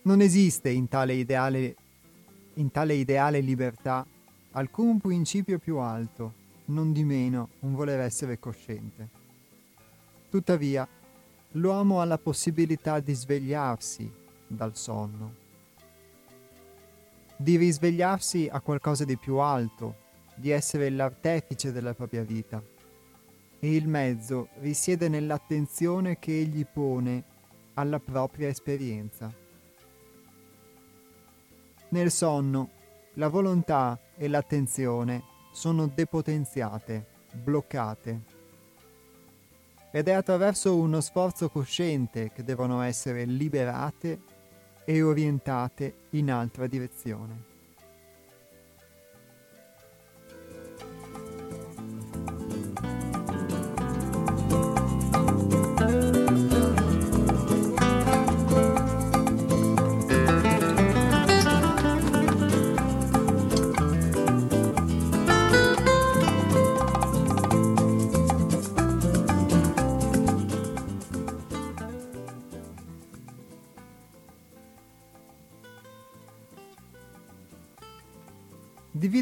[0.09, 1.76] Non esiste in tale ideale,
[2.54, 4.06] in tale ideale libertà
[4.52, 6.32] alcun principio più alto,
[6.68, 9.06] non di meno un voler essere cosciente.
[10.30, 10.88] Tuttavia,
[11.52, 14.11] l'uomo ha la possibilità di svegliarsi
[14.46, 15.34] dal sonno,
[17.36, 19.94] di risvegliarsi a qualcosa di più alto,
[20.36, 22.62] di essere l'artefice della propria vita.
[23.61, 27.22] E il mezzo risiede nell'attenzione che egli pone
[27.74, 29.46] alla propria esperienza.
[31.91, 32.70] Nel sonno,
[33.14, 35.22] la volontà e l'attenzione
[35.53, 38.22] sono depotenziate, bloccate.
[39.91, 44.20] Ed è attraverso uno sforzo cosciente che devono essere liberate
[44.84, 47.47] e orientate in altra direzione.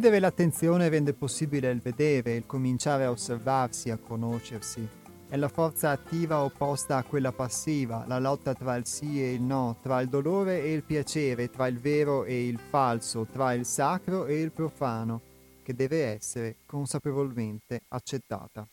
[0.06, 4.88] Dividere l'attenzione rende possibile il vedere, il cominciare a osservarsi, a conoscersi.
[5.28, 9.42] È la forza attiva opposta a quella passiva, la lotta tra il sì e il
[9.42, 13.64] no, tra il dolore e il piacere, tra il vero e il falso, tra il
[13.64, 15.22] sacro e il profano,
[15.64, 18.64] che deve essere consapevolmente accettata.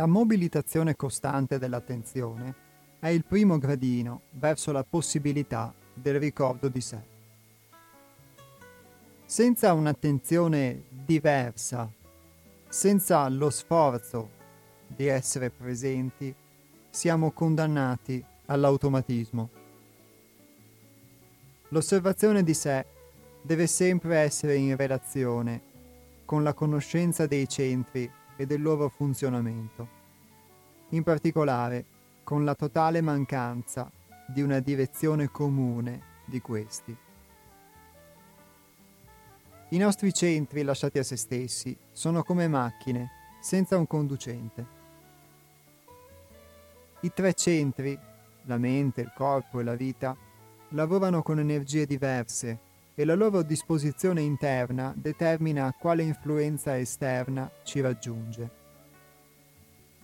[0.00, 2.54] La mobilitazione costante dell'attenzione
[3.00, 6.98] è il primo gradino verso la possibilità del ricordo di sé.
[9.26, 11.92] Senza un'attenzione diversa,
[12.66, 14.30] senza lo sforzo
[14.86, 16.34] di essere presenti,
[16.88, 19.50] siamo condannati all'automatismo.
[21.68, 22.86] L'osservazione di sé
[23.42, 25.60] deve sempre essere in relazione
[26.24, 28.10] con la conoscenza dei centri
[28.40, 29.86] e del loro funzionamento,
[30.90, 31.84] in particolare
[32.24, 33.92] con la totale mancanza
[34.26, 36.96] di una direzione comune di questi.
[39.68, 43.10] I nostri centri lasciati a se stessi sono come macchine
[43.42, 44.66] senza un conducente.
[47.00, 47.98] I tre centri,
[48.44, 50.16] la mente, il corpo e la vita,
[50.70, 52.58] lavorano con energie diverse
[53.00, 58.50] e la loro disposizione interna determina quale influenza esterna ci raggiunge.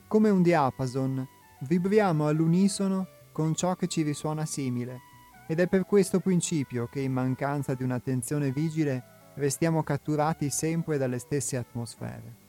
[0.08, 1.28] Come un diapason,
[1.68, 5.00] vibriamo all'unisono con ciò che ci risuona simile,
[5.46, 11.18] ed è per questo principio che in mancanza di un'attenzione vigile restiamo catturati sempre dalle
[11.18, 12.45] stesse atmosfere.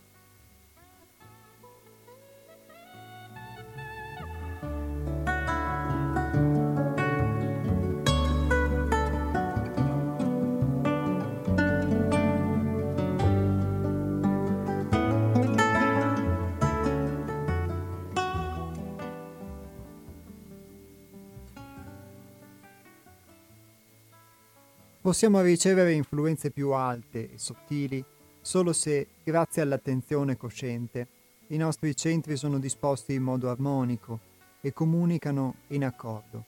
[25.08, 28.04] Possiamo ricevere influenze più alte e sottili
[28.42, 31.08] solo se, grazie all'attenzione cosciente,
[31.48, 34.20] i nostri centri sono disposti in modo armonico
[34.60, 36.44] e comunicano in accordo.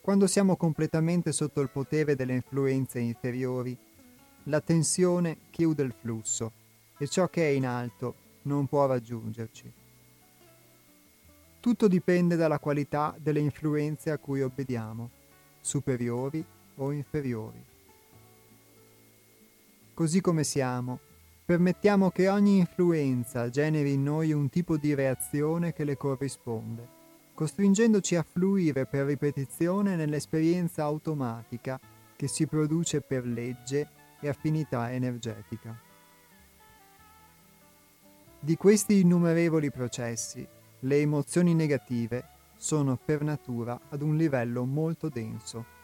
[0.00, 3.76] Quando siamo completamente sotto il potere delle influenze inferiori,
[4.44, 6.50] la tensione chiude il flusso
[6.96, 9.70] e ciò che è in alto non può raggiungerci.
[11.60, 15.10] Tutto dipende dalla qualità delle influenze a cui obbediamo,
[15.60, 16.42] superiori
[16.76, 17.62] o inferiori.
[19.94, 21.00] Così come siamo,
[21.44, 26.88] permettiamo che ogni influenza generi in noi un tipo di reazione che le corrisponde,
[27.34, 31.78] costringendoci a fluire per ripetizione nell'esperienza automatica
[32.16, 33.88] che si produce per legge
[34.20, 35.78] e affinità energetica.
[38.38, 40.46] Di questi innumerevoli processi,
[40.80, 42.24] le emozioni negative
[42.56, 45.80] sono per natura ad un livello molto denso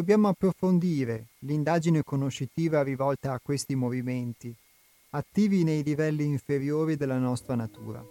[0.00, 4.50] dobbiamo approfondire l'indagine conoscitiva rivolta a questi movimenti,
[5.10, 8.02] attivi nei livelli inferiori della nostra natura.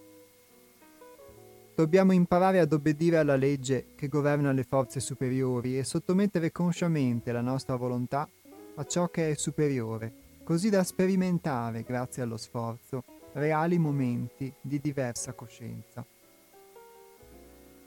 [1.73, 7.41] Dobbiamo imparare ad obbedire alla legge che governa le forze superiori e sottomettere consciamente la
[7.41, 8.29] nostra volontà
[8.75, 10.13] a ciò che è superiore,
[10.43, 16.05] così da sperimentare, grazie allo sforzo, reali momenti di diversa coscienza.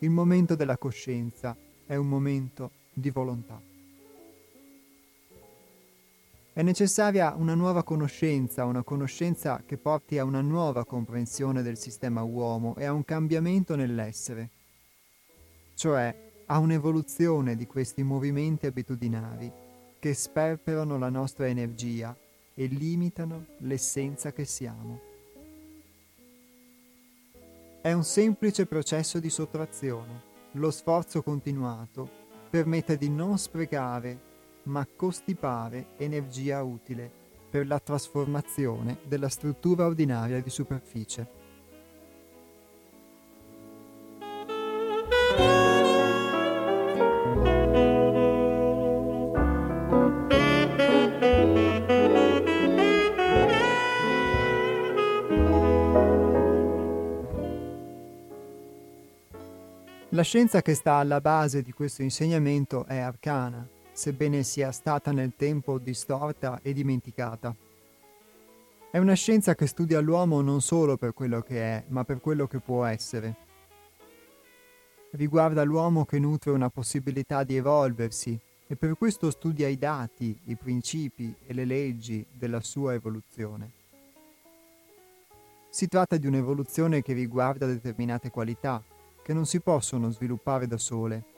[0.00, 3.70] Il momento della coscienza è un momento di volontà.
[6.54, 12.22] È necessaria una nuova conoscenza, una conoscenza che porti a una nuova comprensione del sistema
[12.22, 14.50] uomo e a un cambiamento nell'essere,
[15.74, 19.50] cioè a un'evoluzione di questi movimenti abitudinari
[19.98, 22.14] che sperperano la nostra energia
[22.52, 25.00] e limitano l'essenza che siamo.
[27.80, 30.30] È un semplice processo di sottrazione.
[30.52, 32.06] Lo sforzo continuato
[32.50, 34.31] permette di non sprecare,
[34.64, 37.10] ma costipare energia utile
[37.50, 41.40] per la trasformazione della struttura ordinaria di superficie.
[60.14, 63.66] La scienza che sta alla base di questo insegnamento è arcana,
[64.02, 67.54] sebbene sia stata nel tempo distorta e dimenticata.
[68.90, 72.48] È una scienza che studia l'uomo non solo per quello che è, ma per quello
[72.48, 73.36] che può essere.
[75.12, 78.36] Riguarda l'uomo che nutre una possibilità di evolversi
[78.66, 83.70] e per questo studia i dati, i principi e le leggi della sua evoluzione.
[85.70, 88.82] Si tratta di un'evoluzione che riguarda determinate qualità,
[89.22, 91.31] che non si possono sviluppare da sole.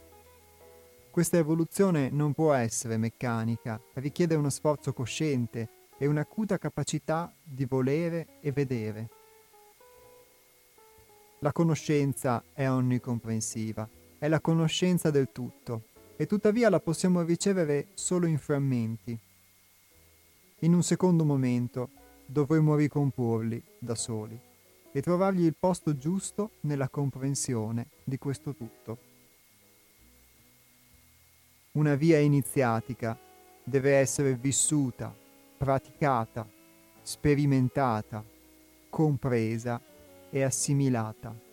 [1.14, 8.40] Questa evoluzione non può essere meccanica, richiede uno sforzo cosciente e un'acuta capacità di volere
[8.40, 9.08] e vedere.
[11.38, 13.88] La conoscenza è onnicomprensiva,
[14.18, 15.84] è la conoscenza del tutto,
[16.16, 19.16] e tuttavia la possiamo ricevere solo in frammenti.
[20.62, 21.90] In un secondo momento
[22.26, 24.36] dovremo ricomporli da soli
[24.90, 29.13] e trovargli il posto giusto nella comprensione di questo tutto.
[31.76, 33.18] Una via iniziatica
[33.64, 35.12] deve essere vissuta,
[35.56, 36.46] praticata,
[37.02, 38.22] sperimentata,
[38.88, 39.80] compresa
[40.30, 41.43] e assimilata.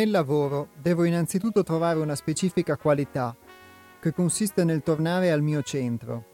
[0.00, 3.36] Nel lavoro devo innanzitutto trovare una specifica qualità,
[4.00, 6.24] che consiste nel tornare al mio centro.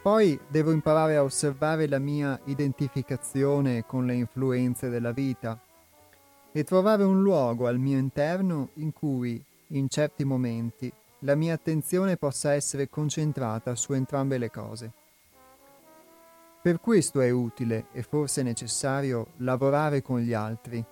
[0.00, 5.60] Poi devo imparare a osservare la mia identificazione con le influenze della vita
[6.50, 12.16] e trovare un luogo al mio interno in cui, in certi momenti, la mia attenzione
[12.16, 14.92] possa essere concentrata su entrambe le cose.
[16.62, 20.82] Per questo è utile e forse necessario lavorare con gli altri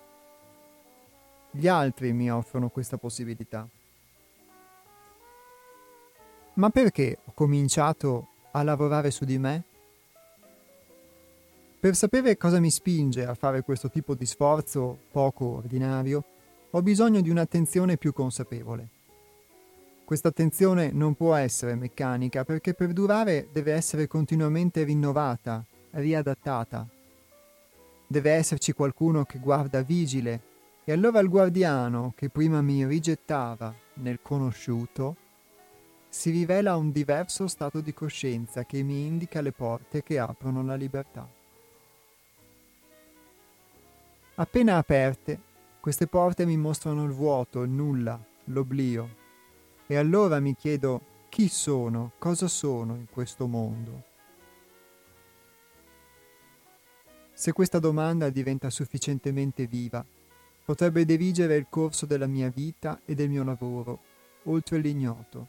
[1.51, 3.67] gli altri mi offrono questa possibilità.
[6.53, 9.63] Ma perché ho cominciato a lavorare su di me?
[11.79, 16.23] Per sapere cosa mi spinge a fare questo tipo di sforzo poco ordinario,
[16.69, 18.87] ho bisogno di un'attenzione più consapevole.
[20.05, 26.87] Questa attenzione non può essere meccanica perché per durare deve essere continuamente rinnovata, riadattata.
[28.07, 30.50] Deve esserci qualcuno che guarda vigile
[30.83, 35.15] e allora il guardiano, che prima mi rigettava nel conosciuto,
[36.09, 40.75] si rivela un diverso stato di coscienza che mi indica le porte che aprono la
[40.75, 41.27] libertà.
[44.35, 45.39] Appena aperte,
[45.79, 49.19] queste porte mi mostrano il vuoto, il nulla, l'oblio.
[49.87, 54.03] E allora mi chiedo chi sono, cosa sono in questo mondo.
[57.33, 60.05] Se questa domanda diventa sufficientemente viva,
[60.71, 63.99] potrebbe dirigere il corso della mia vita e del mio lavoro,
[64.43, 65.47] oltre l'ignoto.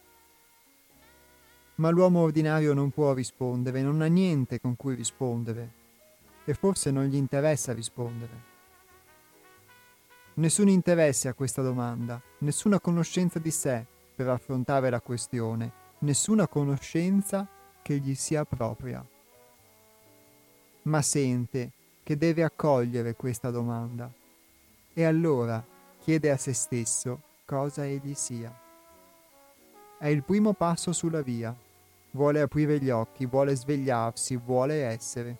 [1.76, 5.70] Ma l'uomo ordinario non può rispondere, non ha niente con cui rispondere,
[6.44, 8.50] e forse non gli interessa rispondere.
[10.34, 17.46] Nessun interesse a questa domanda, nessuna conoscenza di sé per affrontare la questione, nessuna conoscenza
[17.80, 19.06] che gli sia propria.
[20.82, 21.70] Ma sente
[22.02, 24.12] che deve accogliere questa domanda
[24.94, 25.64] e allora
[25.98, 28.54] chiede a se stesso cosa egli sia.
[29.98, 31.56] È il primo passo sulla via.
[32.10, 35.38] Vuole aprire gli occhi, vuole svegliarsi, vuole essere.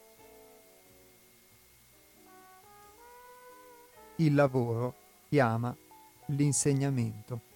[4.17, 4.95] Il lavoro
[5.29, 5.77] chiama
[6.27, 7.52] l'insegnamento.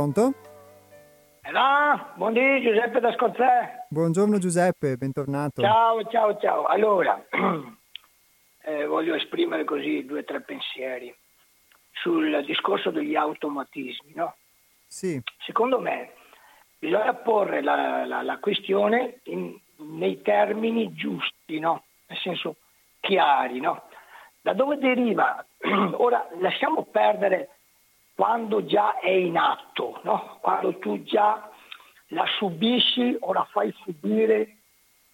[0.00, 0.32] Pronto?
[1.42, 2.12] Hello?
[2.14, 3.84] Buondì, Giuseppe da Scozzè.
[3.90, 5.60] Buongiorno Giuseppe, bentornato.
[5.60, 6.64] Ciao, ciao, ciao.
[6.64, 7.22] Allora,
[8.64, 11.14] eh, voglio esprimere così due o tre pensieri
[11.92, 14.36] sul discorso degli automatismi, no?
[14.86, 15.20] Sì.
[15.44, 16.14] Secondo me
[16.78, 19.54] bisogna porre la, la, la questione in,
[19.98, 21.84] nei termini giusti, no?
[22.06, 22.56] Nel senso
[23.00, 23.82] chiari, no?
[24.40, 25.44] Da dove deriva?
[25.98, 27.59] Ora lasciamo perdere
[28.20, 30.36] quando già è in atto, no?
[30.42, 31.50] quando tu già
[32.08, 34.58] la subisci o la fai subire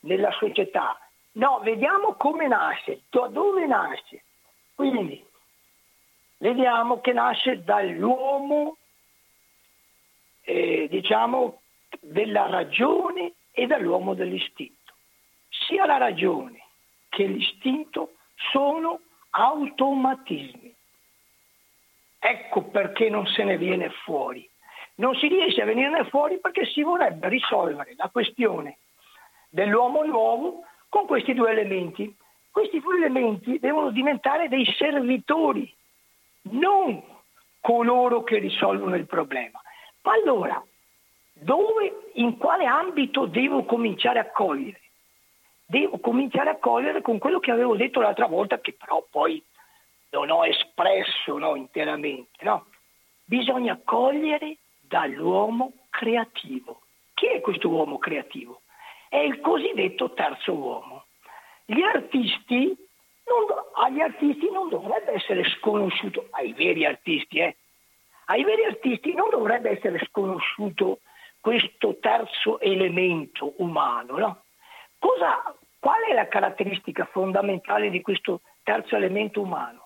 [0.00, 0.98] nella società.
[1.34, 4.24] No, vediamo come nasce, da dove nasce.
[4.74, 5.24] Quindi
[6.38, 8.76] vediamo che nasce dall'uomo,
[10.42, 11.60] eh, diciamo,
[12.00, 14.94] della ragione e dall'uomo dell'istinto.
[15.48, 16.58] Sia la ragione
[17.08, 18.14] che l'istinto
[18.50, 18.98] sono
[19.30, 20.65] automatismi.
[22.28, 24.50] Ecco perché non se ne viene fuori.
[24.96, 28.78] Non si riesce a venirne fuori perché si vorrebbe risolvere la questione
[29.48, 32.12] dell'uomo nuovo con questi due elementi.
[32.50, 35.72] Questi due elementi devono diventare dei servitori,
[36.50, 37.00] non
[37.60, 39.60] coloro che risolvono il problema.
[40.02, 40.60] Ma allora,
[41.32, 44.80] dove, in quale ambito devo cominciare a cogliere?
[45.64, 49.40] Devo cominciare a cogliere con quello che avevo detto l'altra volta, che però poi
[50.10, 52.66] non ho espresso no, interamente, no?
[53.26, 56.82] bisogna cogliere dall'uomo creativo.
[57.14, 58.62] Chi è questo uomo creativo?
[59.08, 61.04] È il cosiddetto terzo uomo.
[61.64, 63.44] Gli artisti, non,
[63.74, 67.56] agli artisti non dovrebbe essere sconosciuto, ai veri artisti, eh,
[68.26, 71.00] ai veri artisti non dovrebbe essere sconosciuto
[71.40, 74.18] questo terzo elemento umano.
[74.18, 74.42] No?
[74.98, 79.85] Cosa, qual è la caratteristica fondamentale di questo terzo elemento umano?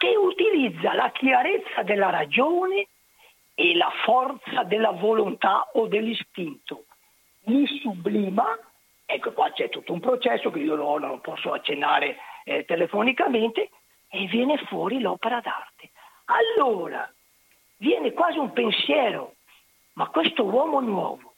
[0.00, 2.88] Che utilizza la chiarezza della ragione
[3.54, 6.86] e la forza della volontà o dell'istinto.
[7.40, 8.46] Li sublima,
[9.04, 13.68] ecco qua c'è tutto un processo che io non posso accennare eh, telefonicamente,
[14.08, 15.90] e viene fuori l'opera d'arte.
[16.24, 17.06] Allora
[17.76, 19.34] viene quasi un pensiero,
[19.94, 21.34] ma questo uomo nuovo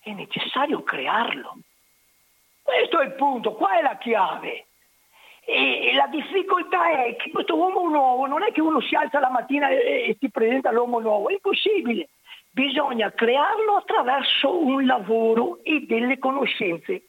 [0.00, 1.58] è necessario crearlo.
[2.60, 4.66] Questo è il punto, qua è la chiave.
[5.44, 9.30] E la difficoltà è che questo uomo nuovo non è che uno si alza la
[9.30, 12.10] mattina e, si presenta l'uomo nuovo, è impossibile.
[12.50, 17.06] Bisogna crearlo attraverso un lavoro e delle conoscenze.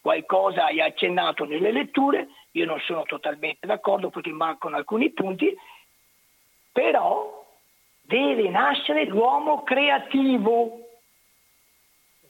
[0.00, 5.56] Qualcosa hai accennato nelle letture, io non sono totalmente d'accordo perché mancano alcuni punti,
[6.72, 7.44] però
[8.02, 10.80] deve nascere l'uomo creativo.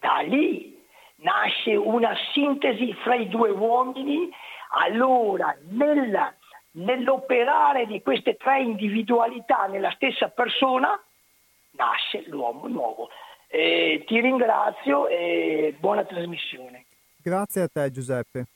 [0.00, 0.76] Da lì
[1.16, 4.30] nasce una sintesi fra i due uomini
[4.70, 6.34] allora, nella,
[6.72, 11.00] nell'operare di queste tre individualità nella stessa persona,
[11.72, 13.08] nasce l'uomo nuovo.
[13.48, 16.86] Eh, ti ringrazio e buona trasmissione.
[17.22, 18.46] Grazie a te Giuseppe.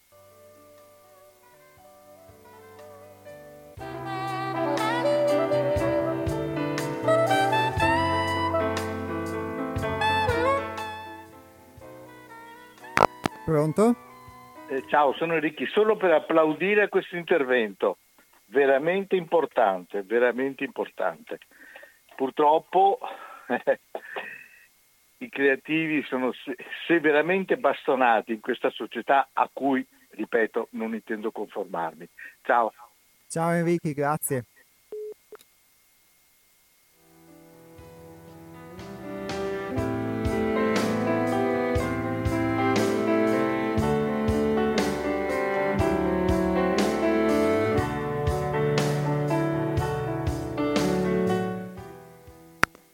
[13.45, 14.10] Pronto?
[14.71, 17.99] Eh, ciao, sono Ricchi, solo per applaudire questo intervento,
[18.45, 21.41] veramente importante, veramente importante.
[22.15, 23.01] Purtroppo
[25.19, 26.31] i creativi sono
[26.87, 32.09] severamente bastonati in questa società a cui, ripeto, non intendo conformarmi.
[32.43, 32.73] Ciao.
[33.27, 34.45] Ciao Enrico, grazie.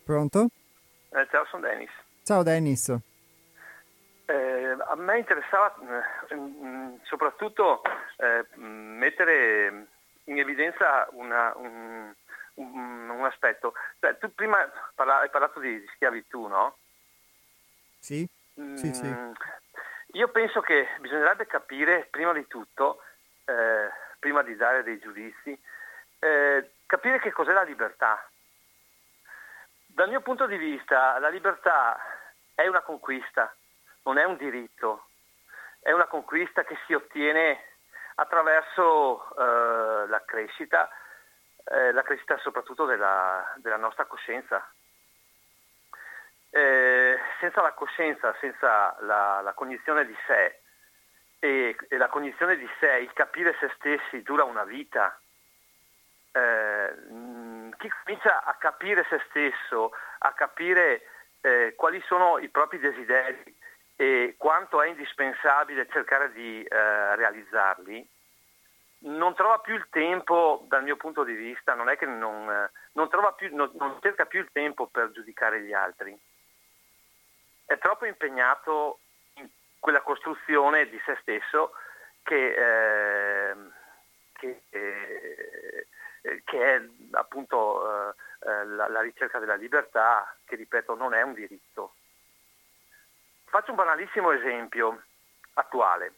[0.07, 0.47] Pronto?
[1.09, 1.91] Eh, ciao, sono Dennis.
[2.23, 2.97] Ciao Dennis.
[4.27, 5.75] Eh, a me interessava
[6.29, 7.83] eh, soprattutto
[8.19, 9.89] eh, mettere
[10.27, 12.15] in evidenza una, un,
[12.55, 13.73] un, un, aspetto.
[13.99, 14.59] Cioè, tu prima
[14.95, 16.77] parla, hai parlato di, di, schiavitù, no?
[17.99, 18.25] Sì,
[18.61, 19.13] mm, sì, sì.
[20.13, 23.03] Io penso che bisognerebbe capire, prima di tutto,
[23.45, 23.91] eh,
[24.21, 25.61] prima di dare dei giudizi,
[26.21, 28.25] eh, capire che cos'è la libertà.
[29.97, 31.99] Dal mio punto di vista la libertà
[32.55, 33.57] è una conquista,
[34.03, 35.07] non è un diritto,
[35.81, 37.59] è una conquista che si ottiene
[38.17, 40.91] attraverso eh, la crescita,
[41.65, 44.71] eh, la crescita soprattutto della, della nostra coscienza.
[46.51, 50.61] Eh, senza la coscienza, senza la, la cognizione di sé
[51.39, 55.19] e, e, la cognizione di sé, il capire se stessi dura una vita,
[56.33, 56.95] eh,
[57.77, 61.03] chi comincia a capire se stesso, a capire
[61.41, 63.57] eh, quali sono i propri desideri
[63.97, 68.07] e quanto è indispensabile cercare di eh, realizzarli,
[68.99, 72.71] non trova più il tempo, dal mio punto di vista, non è che non, eh,
[72.93, 76.19] non, più, non, non cerca più il tempo per giudicare gli altri.
[77.65, 79.01] È troppo impegnato
[79.35, 79.49] in
[79.79, 81.73] quella costruzione di se stesso
[82.23, 83.57] che, eh,
[84.33, 85.56] che, eh,
[86.45, 91.35] che è appunto eh, eh, la, la, ricerca della libertà, che ripeto non è un
[91.35, 91.95] diritto.
[93.45, 95.03] Faccio un banalissimo esempio
[95.55, 96.15] attuale.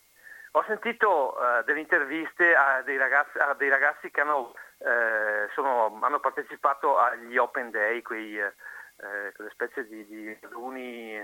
[0.52, 5.98] Ho sentito uh, delle interviste a dei ragazzi, a dei ragazzi che hanno, eh, sono,
[6.00, 8.52] hanno, partecipato agli Open Day, quei, eh,
[9.36, 11.22] quelle specie di, di raduni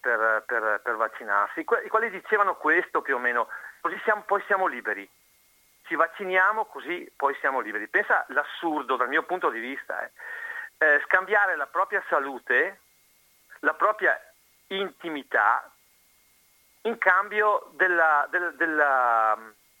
[0.00, 3.46] per, per, per, vaccinarsi, i quali dicevano questo più o meno,
[3.82, 5.08] così siamo, poi siamo liberi
[5.86, 7.88] ci vacciniamo così poi siamo liberi.
[7.88, 10.10] Pensa l'assurdo dal mio punto di vista è
[10.78, 12.80] eh, scambiare la propria salute,
[13.60, 14.18] la propria
[14.68, 15.70] intimità
[16.82, 17.96] in cambio del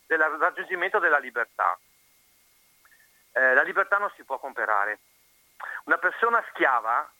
[0.06, 1.78] raggiungimento della libertà.
[3.32, 5.00] Eh, la libertà non si può comprare.
[5.84, 7.10] Una persona schiava,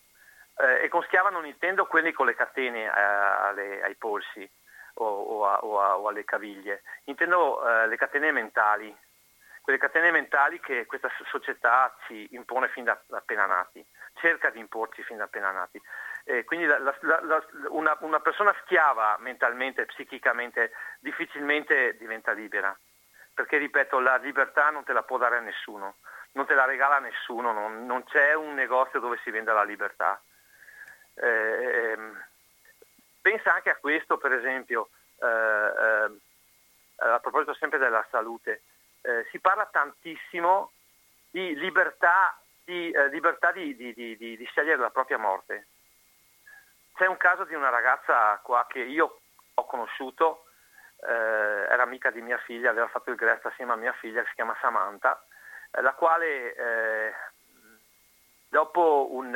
[0.57, 4.49] eh, e con schiava non intendo quelli con le catene eh, alle, ai polsi,
[4.95, 8.95] o, o, a, o, a, o alle caviglie, intendo eh, le catene mentali,
[9.61, 13.83] quelle catene mentali che questa società ci impone fin da, da appena nati,
[14.13, 15.81] cerca di imporci fin da appena nati.
[16.23, 22.77] Eh, quindi la, la, la, una, una, persona schiava mentalmente, psichicamente, difficilmente diventa libera,
[23.33, 25.95] perché ripeto, la libertà non te la può dare a nessuno,
[26.33, 30.21] non te la regala nessuno, non, non c'è un negozio dove si venda la libertà.
[31.15, 31.97] Eh,
[33.25, 38.61] Pensa anche a questo, per esempio, eh, eh, a proposito sempre della salute,
[39.01, 40.73] eh, si parla tantissimo
[41.31, 45.69] di libertà, di, eh, libertà di, di, di, scegliere la propria morte.
[46.93, 49.21] C'è un caso di una ragazza qua che io
[49.55, 50.45] ho conosciuto,
[51.01, 54.27] eh, era amica di mia figlia, aveva fatto il GREST assieme a mia figlia, che
[54.27, 55.19] si chiama Samantha,
[55.71, 57.15] la quale
[58.49, 59.33] dopo un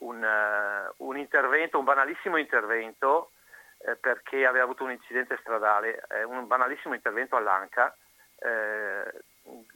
[0.00, 3.32] un, uh, un intervento, un banalissimo intervento,
[3.78, 7.96] eh, perché aveva avuto un incidente stradale, eh, un banalissimo intervento all'anca.
[8.40, 9.12] Eh,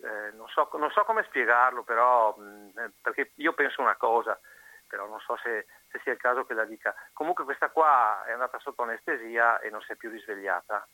[0.02, 3.96] eh, non so, non, so, come spiegarlo, però, mh, mm, eh, perché io penso una
[3.96, 4.38] cosa,
[4.86, 6.94] però non so se, se, sia il caso che la dica.
[7.12, 10.86] Comunque questa qua è andata sotto anestesia e non si è più risvegliata.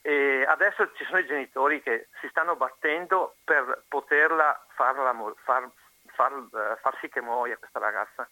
[0.00, 5.68] E adesso ci sono i genitori che si stanno battendo per poterla farla, far,
[6.14, 8.28] far, far sì che muoia questa ragazza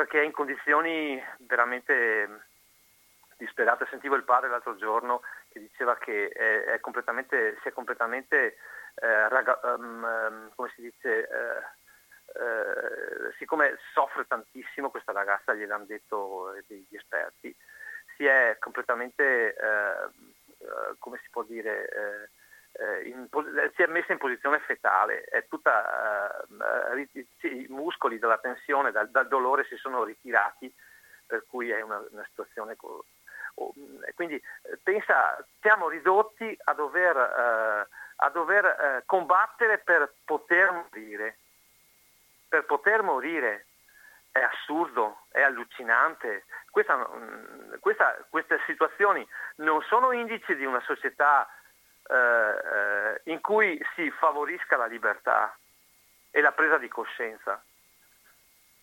[0.00, 2.46] perché è in condizioni veramente
[3.36, 3.86] disperate.
[3.90, 5.20] Sentivo il padre l'altro giorno
[5.50, 8.56] che diceva che è, è completamente, si è completamente,
[8.94, 16.54] eh, raga, um, come si dice, eh, eh, siccome soffre tantissimo questa ragazza, gliel'hanno detto
[16.66, 17.54] degli esperti,
[18.16, 20.08] si è completamente, eh,
[20.60, 22.28] eh, come si può dire, eh,
[23.04, 26.44] in, eh, si è messa in posizione fetale, tutta,
[26.92, 27.08] eh,
[27.48, 30.72] i muscoli dalla tensione, dal, dal, dolore si sono ritirati,
[31.26, 32.76] per cui è una, una situazione...
[32.76, 33.04] Co-
[34.14, 41.38] quindi eh, pensa, siamo ridotti a dover, eh, a dover eh, combattere per poter morire.
[42.48, 43.66] Per poter morire
[44.32, 46.44] è assurdo, è allucinante.
[46.70, 51.48] Questa, mm, questa, queste situazioni non sono indici di una società
[52.10, 55.56] eh, eh, in cui si favorisca la libertà
[56.30, 57.62] e la presa di coscienza.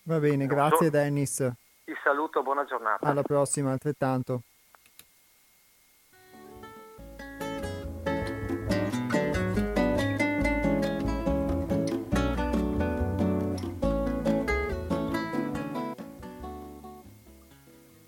[0.03, 1.51] Va bene, grazie so, Dennis.
[1.83, 3.05] Ti saluto, buona giornata.
[3.05, 4.41] Alla prossima, altrettanto.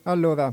[0.03, 0.51] Allora,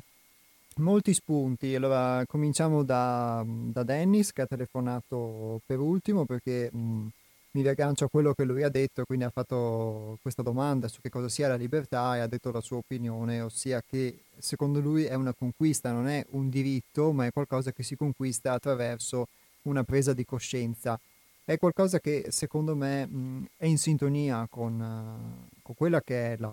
[0.77, 1.75] molti spunti.
[1.75, 7.09] Allora, cominciamo da, da Dennis che ha telefonato per ultimo perché mh,
[7.53, 11.09] mi riaggancio a quello che lui ha detto, quindi ha fatto questa domanda su che
[11.09, 15.15] cosa sia la libertà e ha detto la sua opinione, ossia che secondo lui è
[15.15, 19.29] una conquista, non è un diritto, ma è qualcosa che si conquista attraverso
[19.63, 21.01] una presa di coscienza.
[21.45, 26.53] È qualcosa che secondo me mh, è in sintonia con, con quella che è la,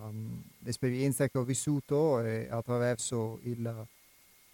[0.60, 3.86] l'esperienza che ho vissuto eh, attraverso il,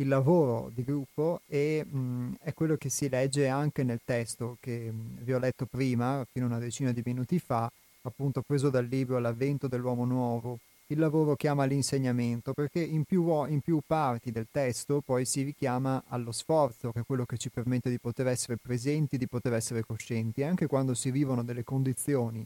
[0.03, 4.91] il, lavoro di gruppo e mh, è quello che si legge anche nel testo che
[4.91, 7.71] mh, vi ho letto prima, fino a una decina di minuti fa,
[8.03, 10.59] appunto preso dal libro L'avvento dell'uomo nuovo.
[10.87, 16.03] Il lavoro chiama l'insegnamento perché in più, in più parti del testo poi si richiama
[16.09, 19.85] allo sforzo, che è quello che ci permette di poter essere presenti, di poter essere
[19.87, 22.45] coscienti, anche quando si vivono delle condizioni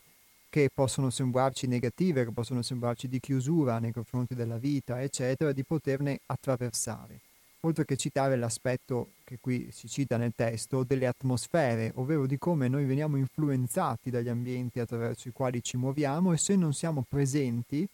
[0.51, 5.65] che possono sembrarci negative, che possono sembrarci di chiusura nei confronti della vita, eccetera, di
[5.65, 7.21] poterne attraversare.
[7.65, 12.69] Oltre che citare l'aspetto che qui si cita nel testo delle atmosfere, ovvero di come
[12.69, 17.89] noi veniamo influenzati dagli ambienti attraverso i quali ci muoviamo e se non siamo presenti,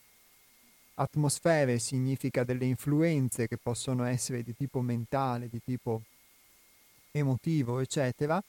[0.95, 6.03] atmosfere significa delle influenze che possono essere di tipo mentale, di tipo
[7.13, 8.43] emotivo, eccetera,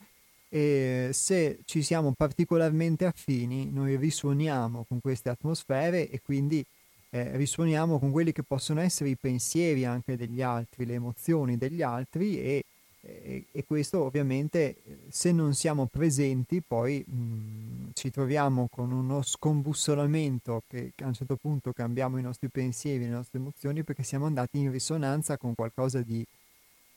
[0.48, 6.66] e se ci siamo particolarmente affini noi risuoniamo con queste atmosfere e quindi
[7.14, 11.82] eh, risuoniamo con quelli che possono essere i pensieri anche degli altri, le emozioni degli
[11.82, 12.64] altri e,
[13.02, 14.76] e, e questo ovviamente
[15.10, 21.12] se non siamo presenti poi mh, mm, ci troviamo con uno scombussolamento che, a un
[21.12, 25.54] certo punto cambiamo i nostri pensieri, le nostre emozioni perché siamo andati in risonanza con
[25.54, 26.24] qualcosa di...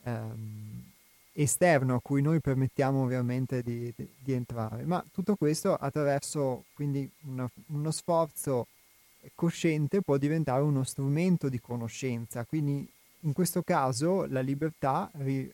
[0.04, 0.84] Um,
[1.38, 7.10] esterno a cui noi permettiamo ovviamente di, di, di entrare, ma tutto questo attraverso quindi
[7.24, 8.68] una, uno sforzo
[9.34, 12.88] cosciente può diventare uno strumento di conoscenza, quindi
[13.22, 15.52] in questo caso la libertà, ri,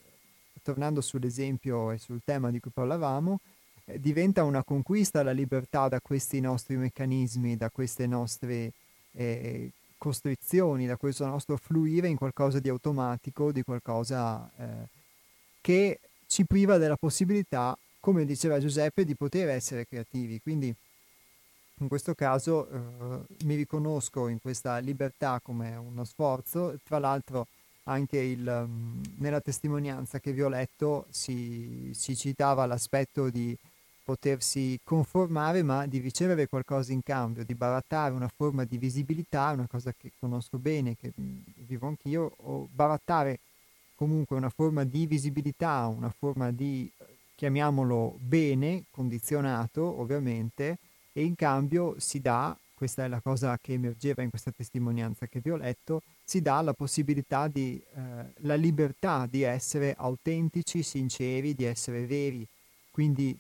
[0.61, 3.39] tornando sull'esempio e sul tema di cui parlavamo,
[3.86, 8.74] eh, diventa una conquista la libertà da questi nostri meccanismi, da queste nostre
[9.13, 14.49] eh, costrizioni, da questo nostro fluire in qualcosa di automatico, di qualcosa...
[14.57, 14.99] Eh,
[15.61, 20.41] che ci priva della possibilità, come diceva Giuseppe, di poter essere creativi.
[20.41, 20.74] Quindi
[21.82, 27.47] in questo caso eh, mi riconosco in questa libertà come uno sforzo, tra l'altro
[27.86, 33.57] anche il, um, nella testimonianza che vi ho letto si, si, citava l'aspetto di
[34.03, 39.67] potersi conformare ma di ricevere qualcosa in cambio, di barattare una forma di visibilità, una
[39.67, 43.39] cosa che conosco bene, che mm, vivo anch'io, o barattare
[43.95, 46.91] comunque una forma di visibilità, una forma di,
[47.36, 50.77] chiamiamolo bene, condizionato ovviamente,
[51.14, 55.39] e in cambio si dà, questa è la cosa che emergeva in questa testimonianza che
[55.39, 61.53] vi ho letto, si dà la possibilità di, eh, la libertà di essere autentici, sinceri,
[61.53, 62.47] di essere veri.
[62.89, 63.38] Quindi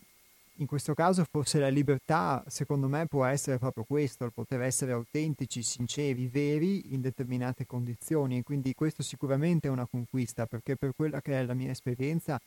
[0.61, 4.91] in questo caso forse la libertà, secondo me, può essere proprio questo, il poter essere
[4.91, 10.91] autentici, sinceri, veri in determinate condizioni e quindi questo sicuramente è una conquista perché per
[10.95, 12.39] quella che è la mia esperienza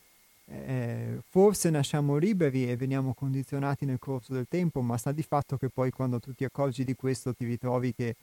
[0.46, 5.56] eh, forse nasciamo liberi e veniamo condizionati nel corso del tempo, ma sta di fatto
[5.56, 8.16] che poi quando tu ti accorgi di questo ti ritrovi che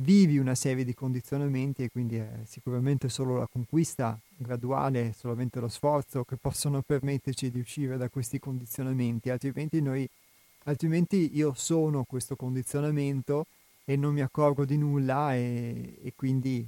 [0.00, 5.68] vivi una serie di condizionamenti e quindi è sicuramente solo la conquista graduale, solamente lo
[5.68, 10.08] sforzo che possono permetterci di uscire da questi condizionamenti, altrimenti noi
[10.64, 13.46] altrimenti io sono questo condizionamento
[13.84, 16.66] e non mi accorgo di nulla e, e quindi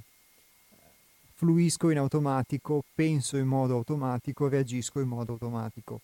[1.41, 6.01] fluisco in automatico, penso in modo automatico, reagisco in modo automatico.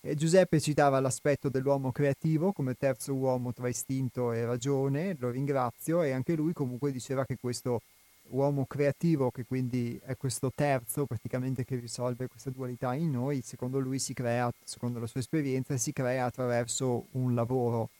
[0.00, 6.02] E Giuseppe citava l'aspetto dell'uomo creativo come terzo uomo tra istinto e ragione, lo ringrazio,
[6.02, 7.82] e anche lui comunque diceva che questo
[8.30, 13.80] uomo creativo, che quindi è questo terzo praticamente che risolve questa dualità in noi, secondo
[13.80, 17.90] lui si crea, secondo la sua esperienza, si crea attraverso un lavoro.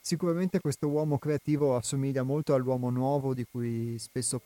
[0.00, 4.40] Sicuramente questo uomo creativo assomiglia molto all'uomo nuovo di cui spesso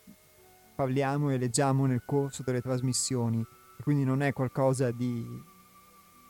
[0.79, 3.45] parliamo e leggiamo nel corso delle trasmissioni,
[3.83, 5.27] quindi non è qualcosa di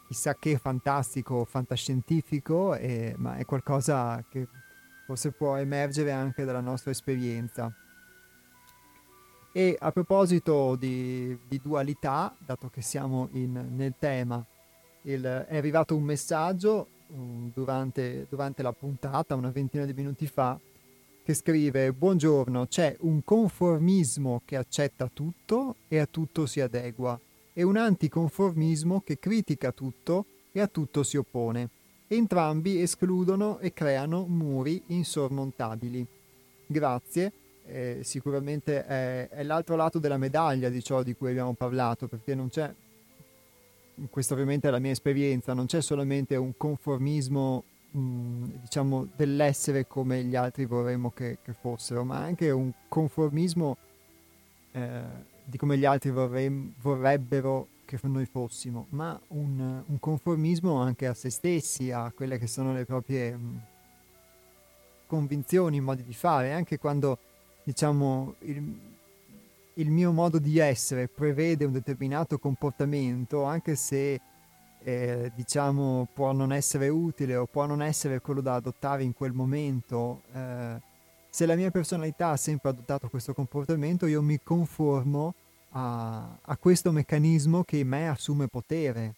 [0.07, 4.49] chissà che fantastico o fantascientifico, eh, ma è qualcosa che
[5.05, 7.71] forse può emergere anche dalla nostra esperienza.
[9.53, 14.43] E a proposito di, di dualità, dato che siamo in, nel tema,
[15.03, 20.59] il, è arrivato un messaggio um, durante, durante la puntata, una ventina di minuti fa,
[21.29, 27.21] che scrive Buongiorno, c'è un conformismo che accetta tutto e a tutto si adegua
[27.53, 31.69] e un anticonformismo che critica tutto e a tutto si oppone.
[32.07, 36.07] Entrambi escludono e creano muri insormontabili.
[36.67, 37.33] Grazie,
[37.67, 42.35] eh, sicuramente è, è l'altro lato della medaglia di ciò di cui abbiamo parlato, perché
[42.35, 42.75] non c'è,
[44.09, 50.23] questa ovviamente è la mia esperienza, non c'è solamente un conformismo mh, diciamo dell'essere come
[50.25, 53.77] gli altri vorremmo che, che fossero, ma anche un conformismo
[54.73, 55.03] eh,
[55.45, 61.15] di come gli altri vorrem- vorrebbero che noi fossimo, ma un, un, conformismo anche a
[61.15, 63.61] se stessi, a quelle che sono le proprie mh,
[65.07, 67.19] convinzioni, modi di fare, anche quando
[67.63, 68.79] diciamo il,
[69.73, 74.21] il mio modo di essere prevede un determinato comportamento, anche se
[74.83, 79.33] eh, diciamo può non essere utile o può non essere quello da adottare in quel
[79.33, 80.81] momento, eh,
[81.31, 85.35] se la mia personalità ha sempre adottato questo comportamento, io mi conformo
[85.71, 89.15] a, a questo meccanismo che in me assume potere,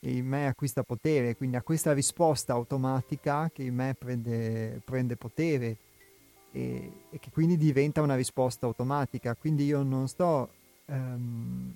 [0.00, 5.16] che in me acquista potere, quindi a questa risposta automatica che in me prende, prende
[5.16, 5.76] potere
[6.52, 9.34] e, e, che quindi diventa una risposta automatica.
[9.34, 10.48] Quindi io non sto
[10.86, 11.72] um,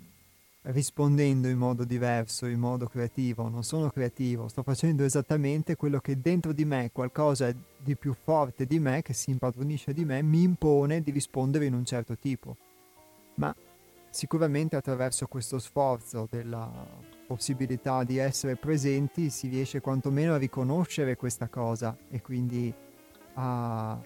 [0.65, 6.21] rispondendo in modo diverso, in modo creativo, non sono creativo, sto facendo esattamente quello che
[6.21, 10.43] dentro di me, qualcosa di più forte di me, che si impadronisce di me, mi
[10.43, 12.57] impone di rispondere in un certo tipo.
[13.35, 13.55] Ma
[14.11, 16.71] sicuramente attraverso questo sforzo della
[17.27, 22.73] possibilità di essere presenti si riesce quantomeno a riconoscere questa cosa e quindi
[23.35, 23.99] a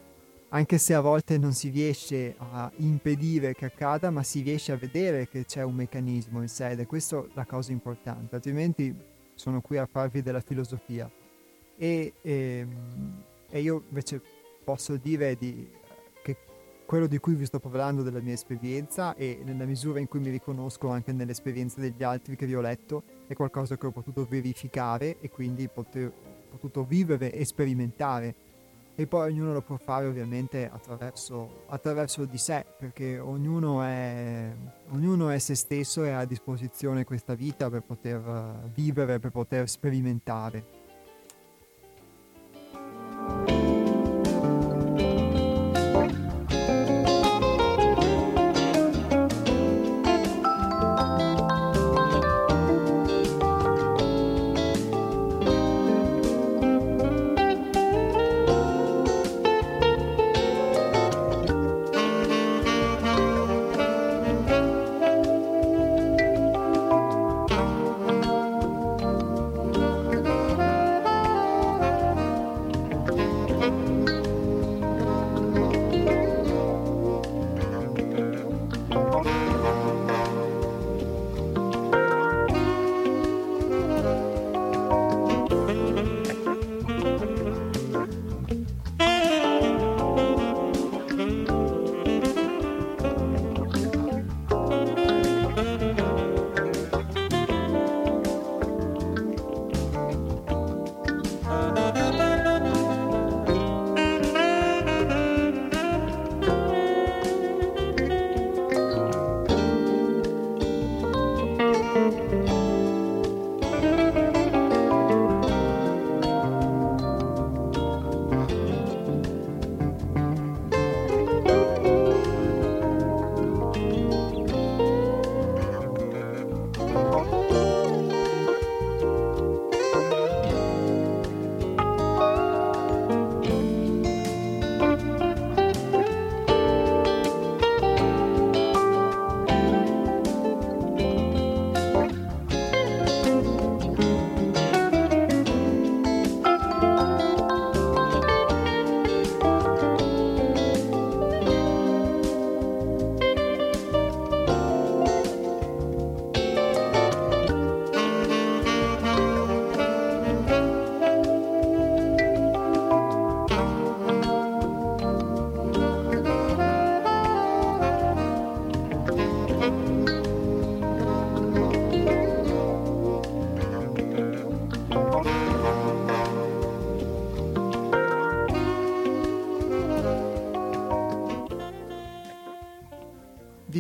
[0.51, 4.77] anche se a volte non si riesce a impedire che accada, ma si riesce a
[4.77, 8.95] vedere che c'è un meccanismo in sé ed è questa la cosa importante, altrimenti
[9.35, 11.11] sono qui a farvi della filosofia.
[11.77, 14.21] E, e, ehm, e io invece
[14.65, 15.69] posso dire di,
[16.23, 16.37] che
[16.87, 20.31] quello di cui vi sto parlando della mia esperienza e nella misura in cui mi
[20.31, 25.19] riconosco anche nell'esperienza degli altri che vi ho letto, è qualcosa che ho potuto verificare
[25.21, 26.13] e quindi poter,
[26.49, 28.46] potuto vivere e sperimentare
[28.99, 34.51] e poi ognuno lo può fare ovviamente attraverso, attraverso di sé, perché ognuno è,
[34.89, 39.69] ognuno è se stesso e ha a disposizione questa vita per poter vivere, per poter
[39.69, 40.76] sperimentare.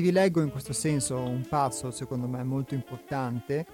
[0.07, 3.67] Rileggo in questo senso un passo secondo me molto importante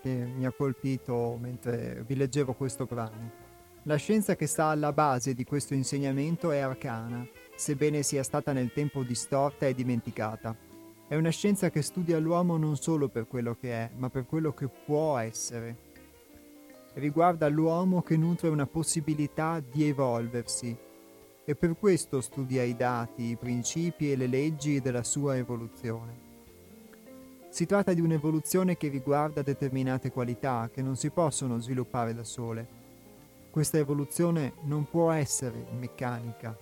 [0.00, 3.42] che mi ha colpito mentre vi leggevo questo brano.
[3.82, 8.72] La scienza che sta alla base di questo insegnamento è arcana, sebbene sia stata nel
[8.72, 10.56] tempo distorta e dimenticata.
[11.06, 14.54] È una scienza che studia l'uomo non solo per quello che è, ma per quello
[14.54, 15.92] che può essere.
[16.94, 20.74] Riguarda l'uomo che nutre una possibilità di evolversi
[21.46, 26.22] e per questo studia i dati, i principi e le leggi della sua evoluzione.
[27.50, 32.82] Si tratta di un'evoluzione che riguarda determinate qualità che non si possono sviluppare da sole.
[33.50, 36.56] Questa evoluzione non può essere meccanica,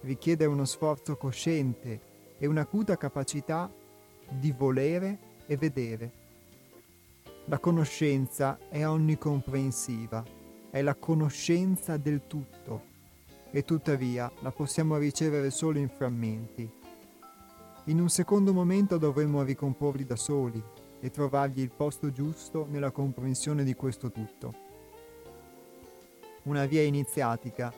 [0.00, 2.00] richiede uno sforzo cosciente
[2.38, 3.70] e un'acuta capacità
[4.28, 6.22] di volere e vedere.
[7.44, 10.24] La conoscenza è onnicomprensiva,
[10.70, 12.92] è la conoscenza del tutto
[13.54, 16.82] e tuttavia la possiamo ricevere solo in frammenti
[17.88, 20.62] in un secondo momento dovremmo ricomporli da soli
[21.00, 24.54] e trovargli il posto giusto nella comprensione di questo tutto.
[26.44, 27.70] Una via iniziatica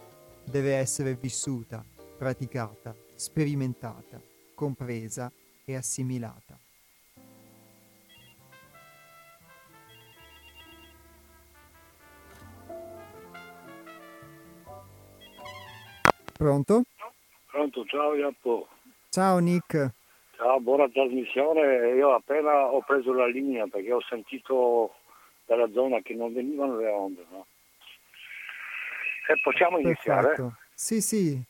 [0.48, 1.84] deve essere vissuta,
[2.16, 4.22] praticata, sperimentata,
[4.54, 5.32] compresa
[5.64, 6.65] e assimilata.
[16.36, 16.82] Pronto?
[17.50, 18.68] Pronto, ciao Iappo.
[19.08, 19.90] Ciao Nick.
[20.36, 21.94] Ciao, buona trasmissione.
[21.94, 24.96] Io appena ho preso la linea perché ho sentito
[25.46, 27.24] dalla zona che non venivano le onde.
[27.30, 27.46] No?
[29.28, 30.10] E possiamo Perfetto.
[30.10, 30.52] iniziare?
[30.74, 31.42] Sì, sì,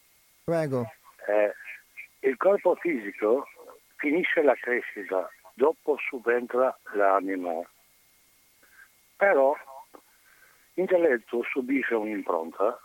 [0.45, 0.89] prego.
[1.27, 3.49] Eh, il corpo fisico
[3.97, 7.53] finisce la crescita, dopo subentra l'anima.
[9.17, 9.57] Però
[10.75, 12.79] l'intelletto subisce un'impronta,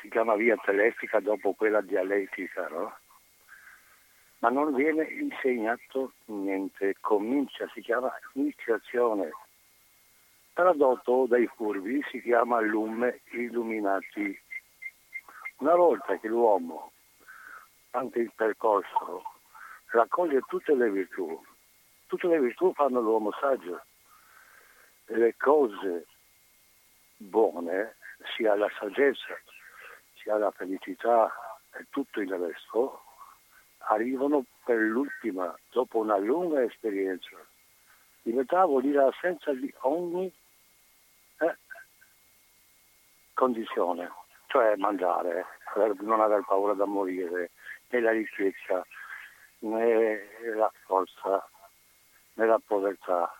[0.00, 2.96] si chiama via telefica dopo quella dialettica, no?
[4.38, 9.30] ma non viene insegnato niente, comincia, si chiama iniziazione.
[10.52, 14.38] Tradotto dai furbi si chiama lume illuminati.
[15.58, 16.92] Una volta che l'uomo,
[17.90, 19.22] anche il percorso,
[19.86, 21.42] raccoglie tutte le virtù,
[22.06, 23.82] tutte le virtù fanno l'uomo saggio.
[25.06, 26.06] Le cose
[27.16, 27.96] buone,
[28.34, 29.38] sia la saggezza,
[30.26, 31.32] sia la felicità
[31.70, 33.02] e tutto il resto,
[33.90, 37.36] arrivano per l'ultima, dopo una lunga esperienza.
[38.22, 40.26] Libertà vuol dire assenza di ogni
[41.38, 41.56] eh,
[43.34, 44.10] condizione,
[44.48, 45.46] cioè mangiare,
[46.00, 47.52] non aver paura da morire,
[47.90, 48.84] né la ricchezza,
[49.60, 50.20] né
[50.56, 51.48] la forza,
[52.34, 53.32] né la povertà,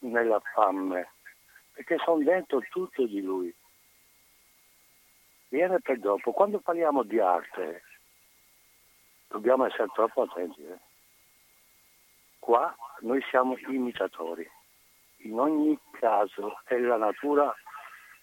[0.00, 1.08] né la fame,
[1.72, 3.54] perché sono dentro tutto di lui.
[5.54, 6.32] Viene per dopo.
[6.32, 7.84] Quando parliamo di arte,
[9.28, 10.60] dobbiamo essere troppo attenti.
[10.66, 10.78] Eh.
[12.40, 14.50] Qua noi siamo imitatori.
[15.18, 17.54] In ogni caso è la natura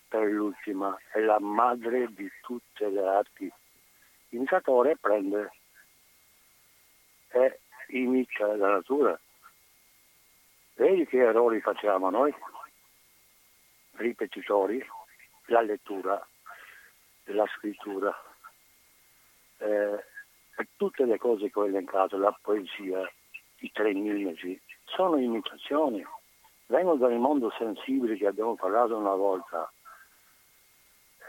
[0.10, 3.50] per l'ultima, è la madre di tutte le arti.
[4.28, 5.54] L'imitatore prende
[7.30, 7.60] e
[7.92, 9.18] imita la natura.
[10.74, 12.36] Vedi che errori facciamo noi?
[13.92, 14.86] Ripetitori,
[15.46, 16.22] la lettura,
[17.34, 18.14] la scrittura.
[19.58, 20.06] Eh,
[20.76, 23.10] tutte le cose che ho elencato, la poesia,
[23.60, 26.06] i tre mimesi, sono imitazioni,
[26.68, 29.72] vengono dal mondo sensibile che abbiamo parlato una volta.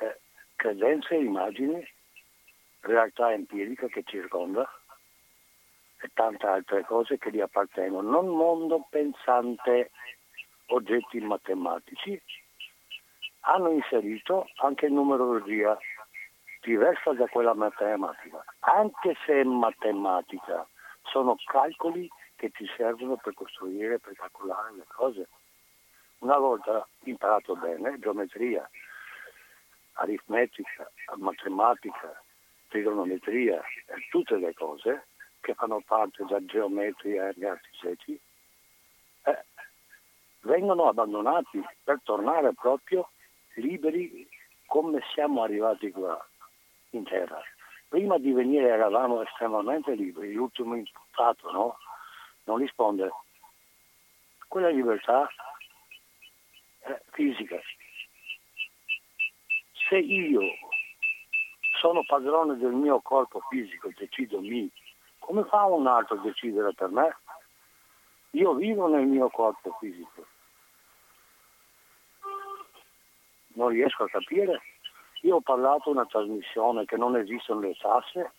[0.00, 0.20] Eh,
[0.56, 1.86] credenze, immagini,
[2.80, 4.68] realtà empirica che circonda
[6.00, 8.08] e tante altre cose che gli appartengono.
[8.08, 9.90] Non mondo pensante,
[10.66, 12.20] oggetti matematici,
[13.40, 15.78] hanno inserito anche numerologia
[16.62, 20.66] diversa da quella matematica, anche se è matematica,
[21.02, 25.28] sono calcoli che ti servono per costruire, per calcolare le cose.
[26.18, 28.68] Una volta imparato bene, geometria,
[29.94, 32.22] aritmetica, matematica,
[32.68, 35.06] trigonometria e tutte le cose
[35.40, 38.18] che fanno parte della geometria e artiseti,
[39.24, 39.44] eh,
[40.43, 43.10] vengono abbandonati per tornare proprio
[43.55, 44.28] liberi
[44.66, 46.24] come siamo arrivati qua
[46.93, 47.40] in terra.
[47.89, 51.78] Prima di venire eravamo estremamente liberi, l'ultimo imputato no?
[52.44, 53.10] non risponde.
[54.48, 55.28] Quella libertà
[56.78, 57.59] è fisica.
[59.89, 60.40] Se io
[61.81, 64.70] sono padrone del mio corpo fisico, decido mi,
[65.19, 67.16] come fa un altro a decidere per me?
[68.31, 70.27] Io vivo nel mio corpo fisico.
[73.55, 74.60] Non riesco a capire
[75.23, 78.32] io ho parlato una trasmissione che non esistono le tasse,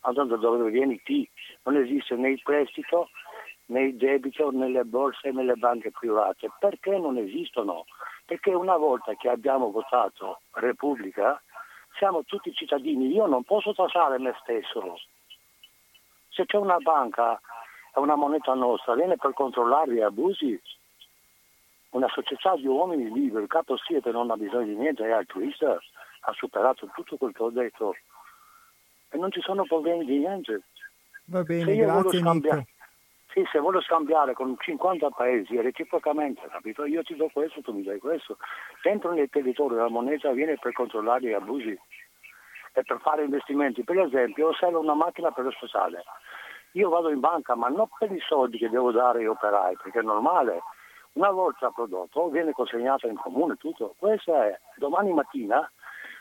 [0.00, 1.28] andando dove vieni ti,
[1.64, 3.08] non esiste né il prestito
[3.66, 6.50] né il debito nelle borse e nelle banche private.
[6.58, 7.84] Perché non esistono?
[8.24, 11.40] Perché una volta che abbiamo votato Repubblica
[11.96, 14.98] siamo tutti cittadini, io non posso tasare me stesso.
[16.28, 17.40] Se c'è una banca
[17.94, 20.60] e una moneta nostra, viene per controllare gli abusi,
[21.90, 25.78] una società di uomini liberi, il capo Siete non ha bisogno di niente, è altruista,
[26.20, 27.94] ha superato tutto quel che ho detto
[29.10, 30.62] e non ci sono problemi di niente.
[31.24, 32.64] Va bene, grazie Nico.
[33.32, 36.84] Sì, se voglio scambiare con 50 paesi reciprocamente, capito?
[36.84, 38.38] Io ti do questo, tu mi dai questo.
[38.82, 41.78] Dentro nel territorio la moneta viene per controllare gli abusi
[42.72, 43.84] e per fare investimenti.
[43.84, 46.02] Per esempio, serve una macchina per l'ospedale.
[46.72, 50.00] Io vado in banca, ma non per i soldi che devo dare agli operai, perché
[50.00, 50.62] è normale.
[51.12, 53.94] Una volta prodotto viene consegnato in comune tutto.
[53.98, 55.70] Questo è domani mattina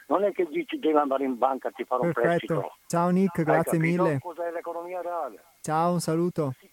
[0.10, 2.78] non è che dici devi andare in banca ti fare un prestito.
[2.88, 4.20] Ciao Nick, grazie mille.
[4.20, 5.44] Cos'è l'economia reale?
[5.62, 6.54] Ciao, un saluto.
[6.60, 6.70] Sì.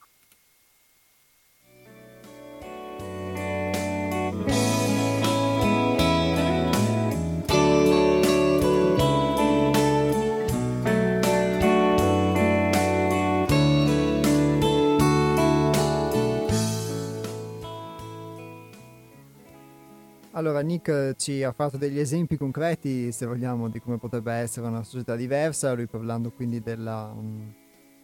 [20.36, 24.82] Allora, Nick ci ha fatto degli esempi concreti, se vogliamo, di come potrebbe essere una
[24.82, 27.48] società diversa, lui parlando quindi della, mm,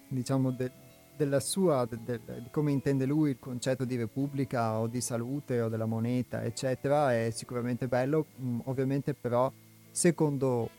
[0.09, 0.73] diciamo, de,
[1.15, 5.61] della sua, de, de, di come intende lui il concetto di repubblica o di salute
[5.61, 9.53] o della moneta, eccetera, è sicuramente bello, mm, ovviamente però
[9.91, 10.71] secondo,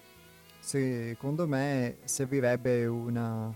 [0.59, 3.55] secondo me servirebbe una,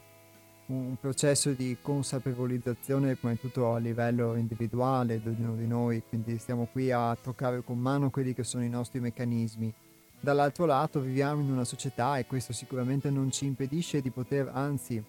[0.68, 6.68] un processo di consapevolizzazione di tutto a livello individuale di ognuno di noi, quindi stiamo
[6.72, 9.74] qui a toccare con mano quelli che sono i nostri meccanismi.
[10.20, 15.02] Dall'altro lato viviamo in una società e questo sicuramente non ci impedisce di poter, anzi,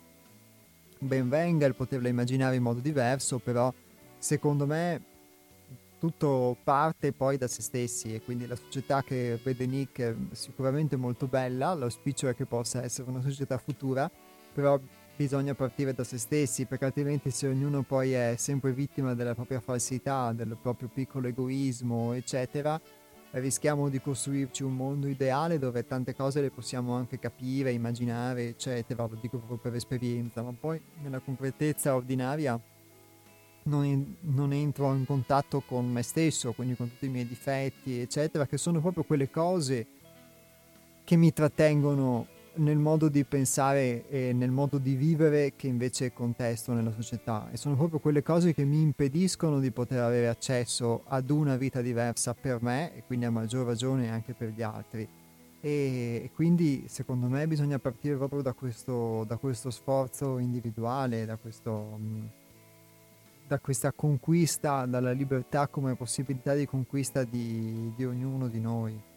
[0.99, 3.73] ben venga il poterla immaginare in modo diverso, però
[4.19, 5.03] secondo me
[5.99, 10.95] tutto parte poi da se stessi e quindi la società che vede Nick è sicuramente
[10.95, 14.09] molto bella, l'auspicio è che possa essere una società futura,
[14.53, 14.79] però
[15.19, 19.59] bisogna partire da se stessi, perché altrimenti se ognuno poi è sempre vittima della propria
[19.59, 22.81] falsità, del proprio piccolo egoismo, eccetera,
[23.32, 29.09] rischiamo di costruirci un mondo ideale dove tante cose le possiamo anche capire, immaginare, eccetera,
[29.11, 32.59] lo dico proprio per esperienza, ma poi nella concretezza ordinaria
[33.65, 38.47] non, non entro in contatto con me stesso, quindi con tutti i miei difetti, eccetera,
[38.47, 39.85] che sono proprio quelle cose
[41.03, 46.73] che mi trattengono nel modo di pensare e nel modo di vivere che invece contesto
[46.73, 51.31] nella società e sono proprio quelle cose che mi impediscono di poter avere accesso ad
[51.31, 55.09] una vita diversa per me e quindi a maggior ragione anche per gli altri
[55.61, 61.99] e, quindi secondo me bisogna partire proprio da questo, da questo sforzo individuale, da, questo,
[63.47, 69.08] da, questa conquista, dalla libertà come possibilità di conquista di, di ognuno di noi.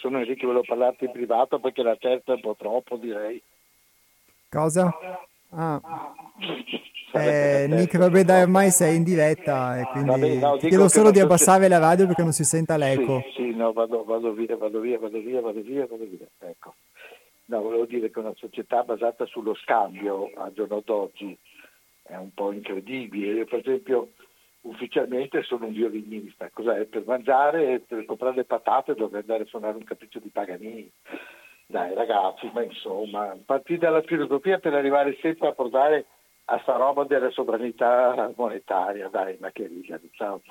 [0.00, 3.40] Sono Enrico, volevo parlarti in privato perché la terza è un po' troppo, direi.
[4.48, 4.92] Cosa?
[5.50, 5.80] Ah.
[7.12, 11.10] Eh, Nick, vabbè, dai, ormai sei in diretta e quindi vabbè, no, ti chiedo solo
[11.10, 13.22] di abbassare la radio perché non si senta l'eco.
[13.34, 16.26] Sì, sì no, vado, vado, via, vado via, vado via, vado via, vado via.
[16.38, 16.74] Ecco.
[17.46, 21.36] No, volevo dire che una società basata sullo scambio al giorno d'oggi
[22.04, 23.32] è un po' incredibile.
[23.32, 24.12] Io, per esempio,
[24.62, 26.84] ufficialmente sono un violinista, cos'è?
[26.84, 30.90] Per mangiare, per comprare le patate dovrei andare a suonare un capriccio di Paganini.
[31.66, 36.06] Dai ragazzi, ma insomma, partire dalla filosofia per arrivare sempre a portare
[36.46, 40.42] a sta roba della sovranità monetaria, dai, ma che riga, ciao.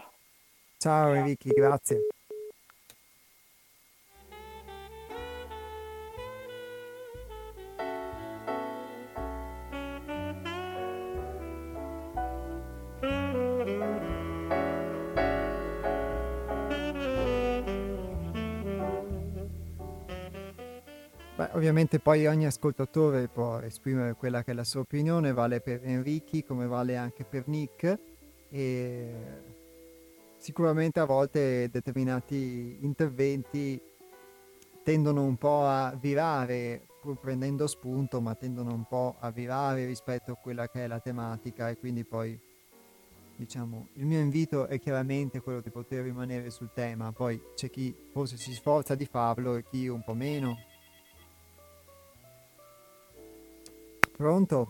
[0.78, 2.08] Ciao Enrico, grazie.
[21.54, 26.44] Ovviamente poi ogni ascoltatore può esprimere quella che è la sua opinione, vale per Enrichi
[26.44, 28.00] come vale anche per Nick
[28.50, 29.14] e
[30.38, 33.82] sicuramente a volte determinati interventi
[34.84, 40.34] tendono un po' a virare, pur prendendo spunto, ma tendono un po' a virare rispetto
[40.34, 42.40] a quella che è la tematica e quindi poi
[43.36, 47.96] diciamo il mio invito è chiaramente quello di poter rimanere sul tema, poi c'è chi
[48.12, 50.69] forse si sforza di farlo e chi un po' meno.
[54.20, 54.68] Pronto?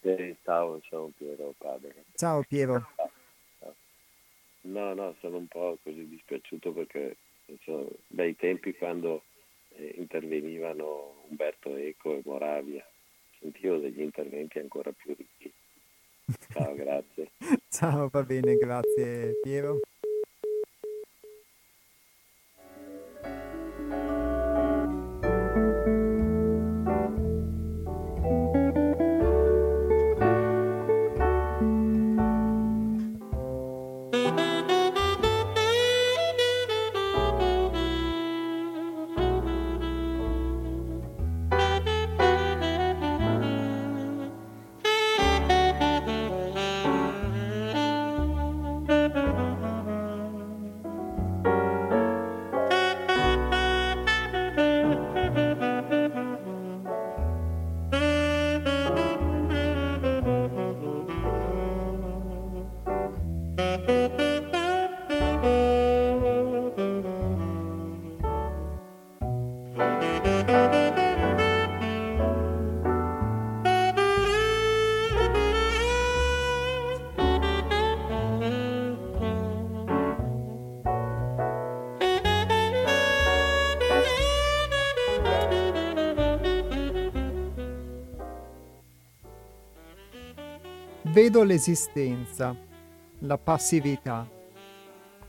[0.00, 2.06] Eh, ciao, sono Piero padre.
[2.16, 2.84] Ciao Piero.
[4.62, 7.18] No, no, sono un po' così dispiaciuto perché
[7.62, 9.22] so, dai tempi quando
[9.76, 12.84] eh, intervenivano Umberto Eco e Moravia,
[13.38, 15.52] sentivo degli interventi ancora più ricchi.
[16.50, 17.30] Ciao, grazie.
[17.68, 19.78] Ciao, va bene, grazie Piero.
[91.26, 92.56] Vedo l'esistenza,
[93.18, 94.30] la passività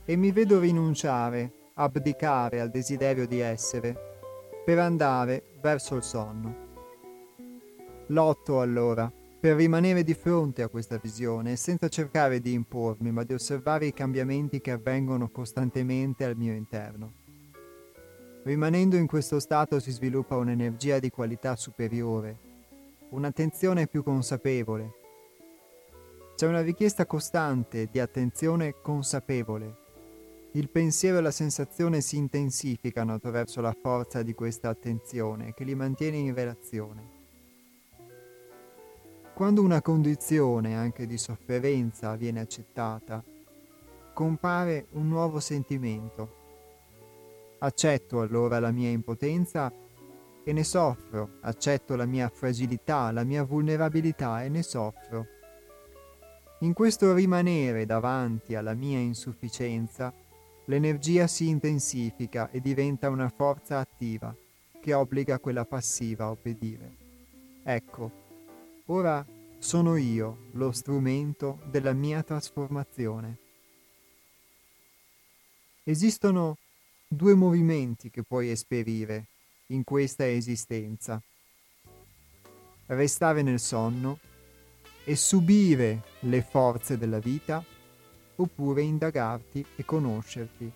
[0.05, 3.97] e mi vedo rinunciare, abdicare al desiderio di essere
[4.63, 6.55] per andare verso il sonno.
[8.09, 13.33] Lotto allora per rimanere di fronte a questa visione senza cercare di impormi, ma di
[13.33, 17.11] osservare i cambiamenti che avvengono costantemente al mio interno.
[18.43, 22.37] Rimanendo in questo stato si sviluppa un'energia di qualità superiore,
[23.09, 24.96] un'attenzione più consapevole,
[26.37, 29.85] c'è una richiesta costante di attenzione consapevole.
[30.51, 35.73] Il pensiero e la sensazione si intensificano attraverso la forza di questa attenzione che li
[35.73, 37.09] mantiene in relazione.
[39.33, 43.23] Quando una condizione anche di sofferenza viene accettata,
[44.13, 46.35] compare un nuovo sentimento.
[47.57, 49.73] Accetto allora la mia impotenza
[50.43, 55.29] e ne soffro, accetto la mia fragilità, la mia vulnerabilità e ne soffro
[56.61, 60.11] in questo rimanere davanti alla mia insufficienza,
[60.65, 64.35] l'energia si intensifica e diventa una forza attiva
[64.81, 66.95] che obbliga quella passiva a obbedire.
[67.63, 68.11] Ecco,
[68.85, 69.23] ora
[69.59, 73.37] sono io lo strumento della mia trasformazione.
[75.83, 76.57] Esistono
[77.07, 79.25] due movimenti che puoi esperire
[79.67, 81.21] in questa esistenza.
[82.87, 84.19] Restare nel sonno
[85.09, 87.63] e subire le forze della vita
[88.35, 90.69] oppure indagarti e conoscerti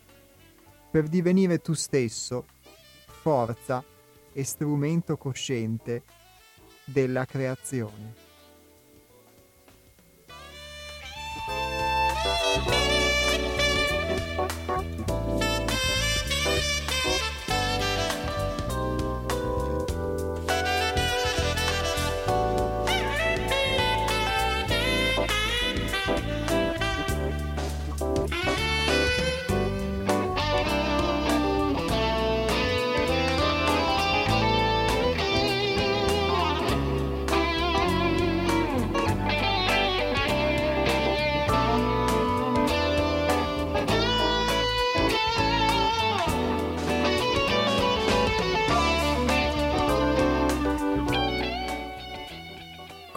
[0.90, 2.46] per divenire tu stesso
[3.08, 3.84] forza
[4.32, 6.04] e strumento cosciente
[6.86, 8.31] della creazione.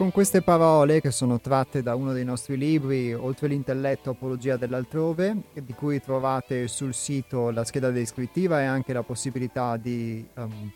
[0.04, 5.34] Con queste parole, che sono tratte da uno dei nostri libri, Oltre l'intelletto, Apologia dell'altrove,
[5.54, 10.70] di cui trovate sul sito la scheda descrittiva e anche la possibilità di, um,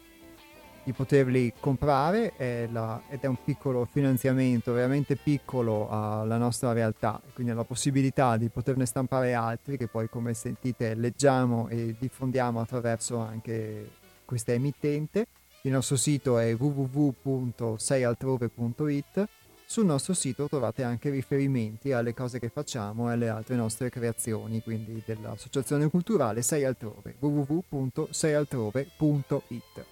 [0.83, 7.21] di poterli comprare, è la, ed è un piccolo finanziamento, veramente piccolo alla nostra realtà,
[7.35, 13.19] quindi la possibilità di poterne stampare altri, che poi come sentite leggiamo e diffondiamo attraverso
[13.19, 13.91] anche
[14.25, 15.27] questa emittente
[15.69, 19.29] Il nostro sito è www.seialtrove.it.
[19.67, 24.63] Sul nostro sito trovate anche riferimenti alle cose che facciamo e alle altre nostre creazioni,
[24.63, 29.85] quindi dell'Associazione Culturale Sei Altrove, www.seialtrove.it.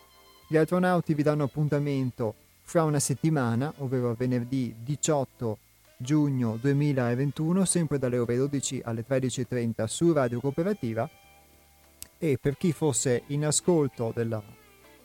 [0.48, 5.58] Gli astronauti vi danno appuntamento fra una settimana, ovvero venerdì 18
[5.98, 11.06] giugno 2021, sempre dalle ore 12 alle 13.30 su Radio Cooperativa
[12.16, 14.42] e per chi fosse in ascolto della,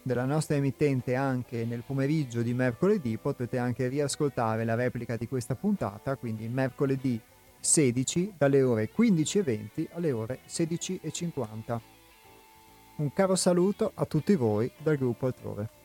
[0.03, 5.55] della nostra emittente anche nel pomeriggio di mercoledì potete anche riascoltare la replica di questa
[5.55, 7.19] puntata, quindi mercoledì
[7.59, 11.79] 16 dalle ore 15.20 alle ore 16.50.
[12.97, 15.80] Un caro saluto a tutti voi dal gruppo Altrove.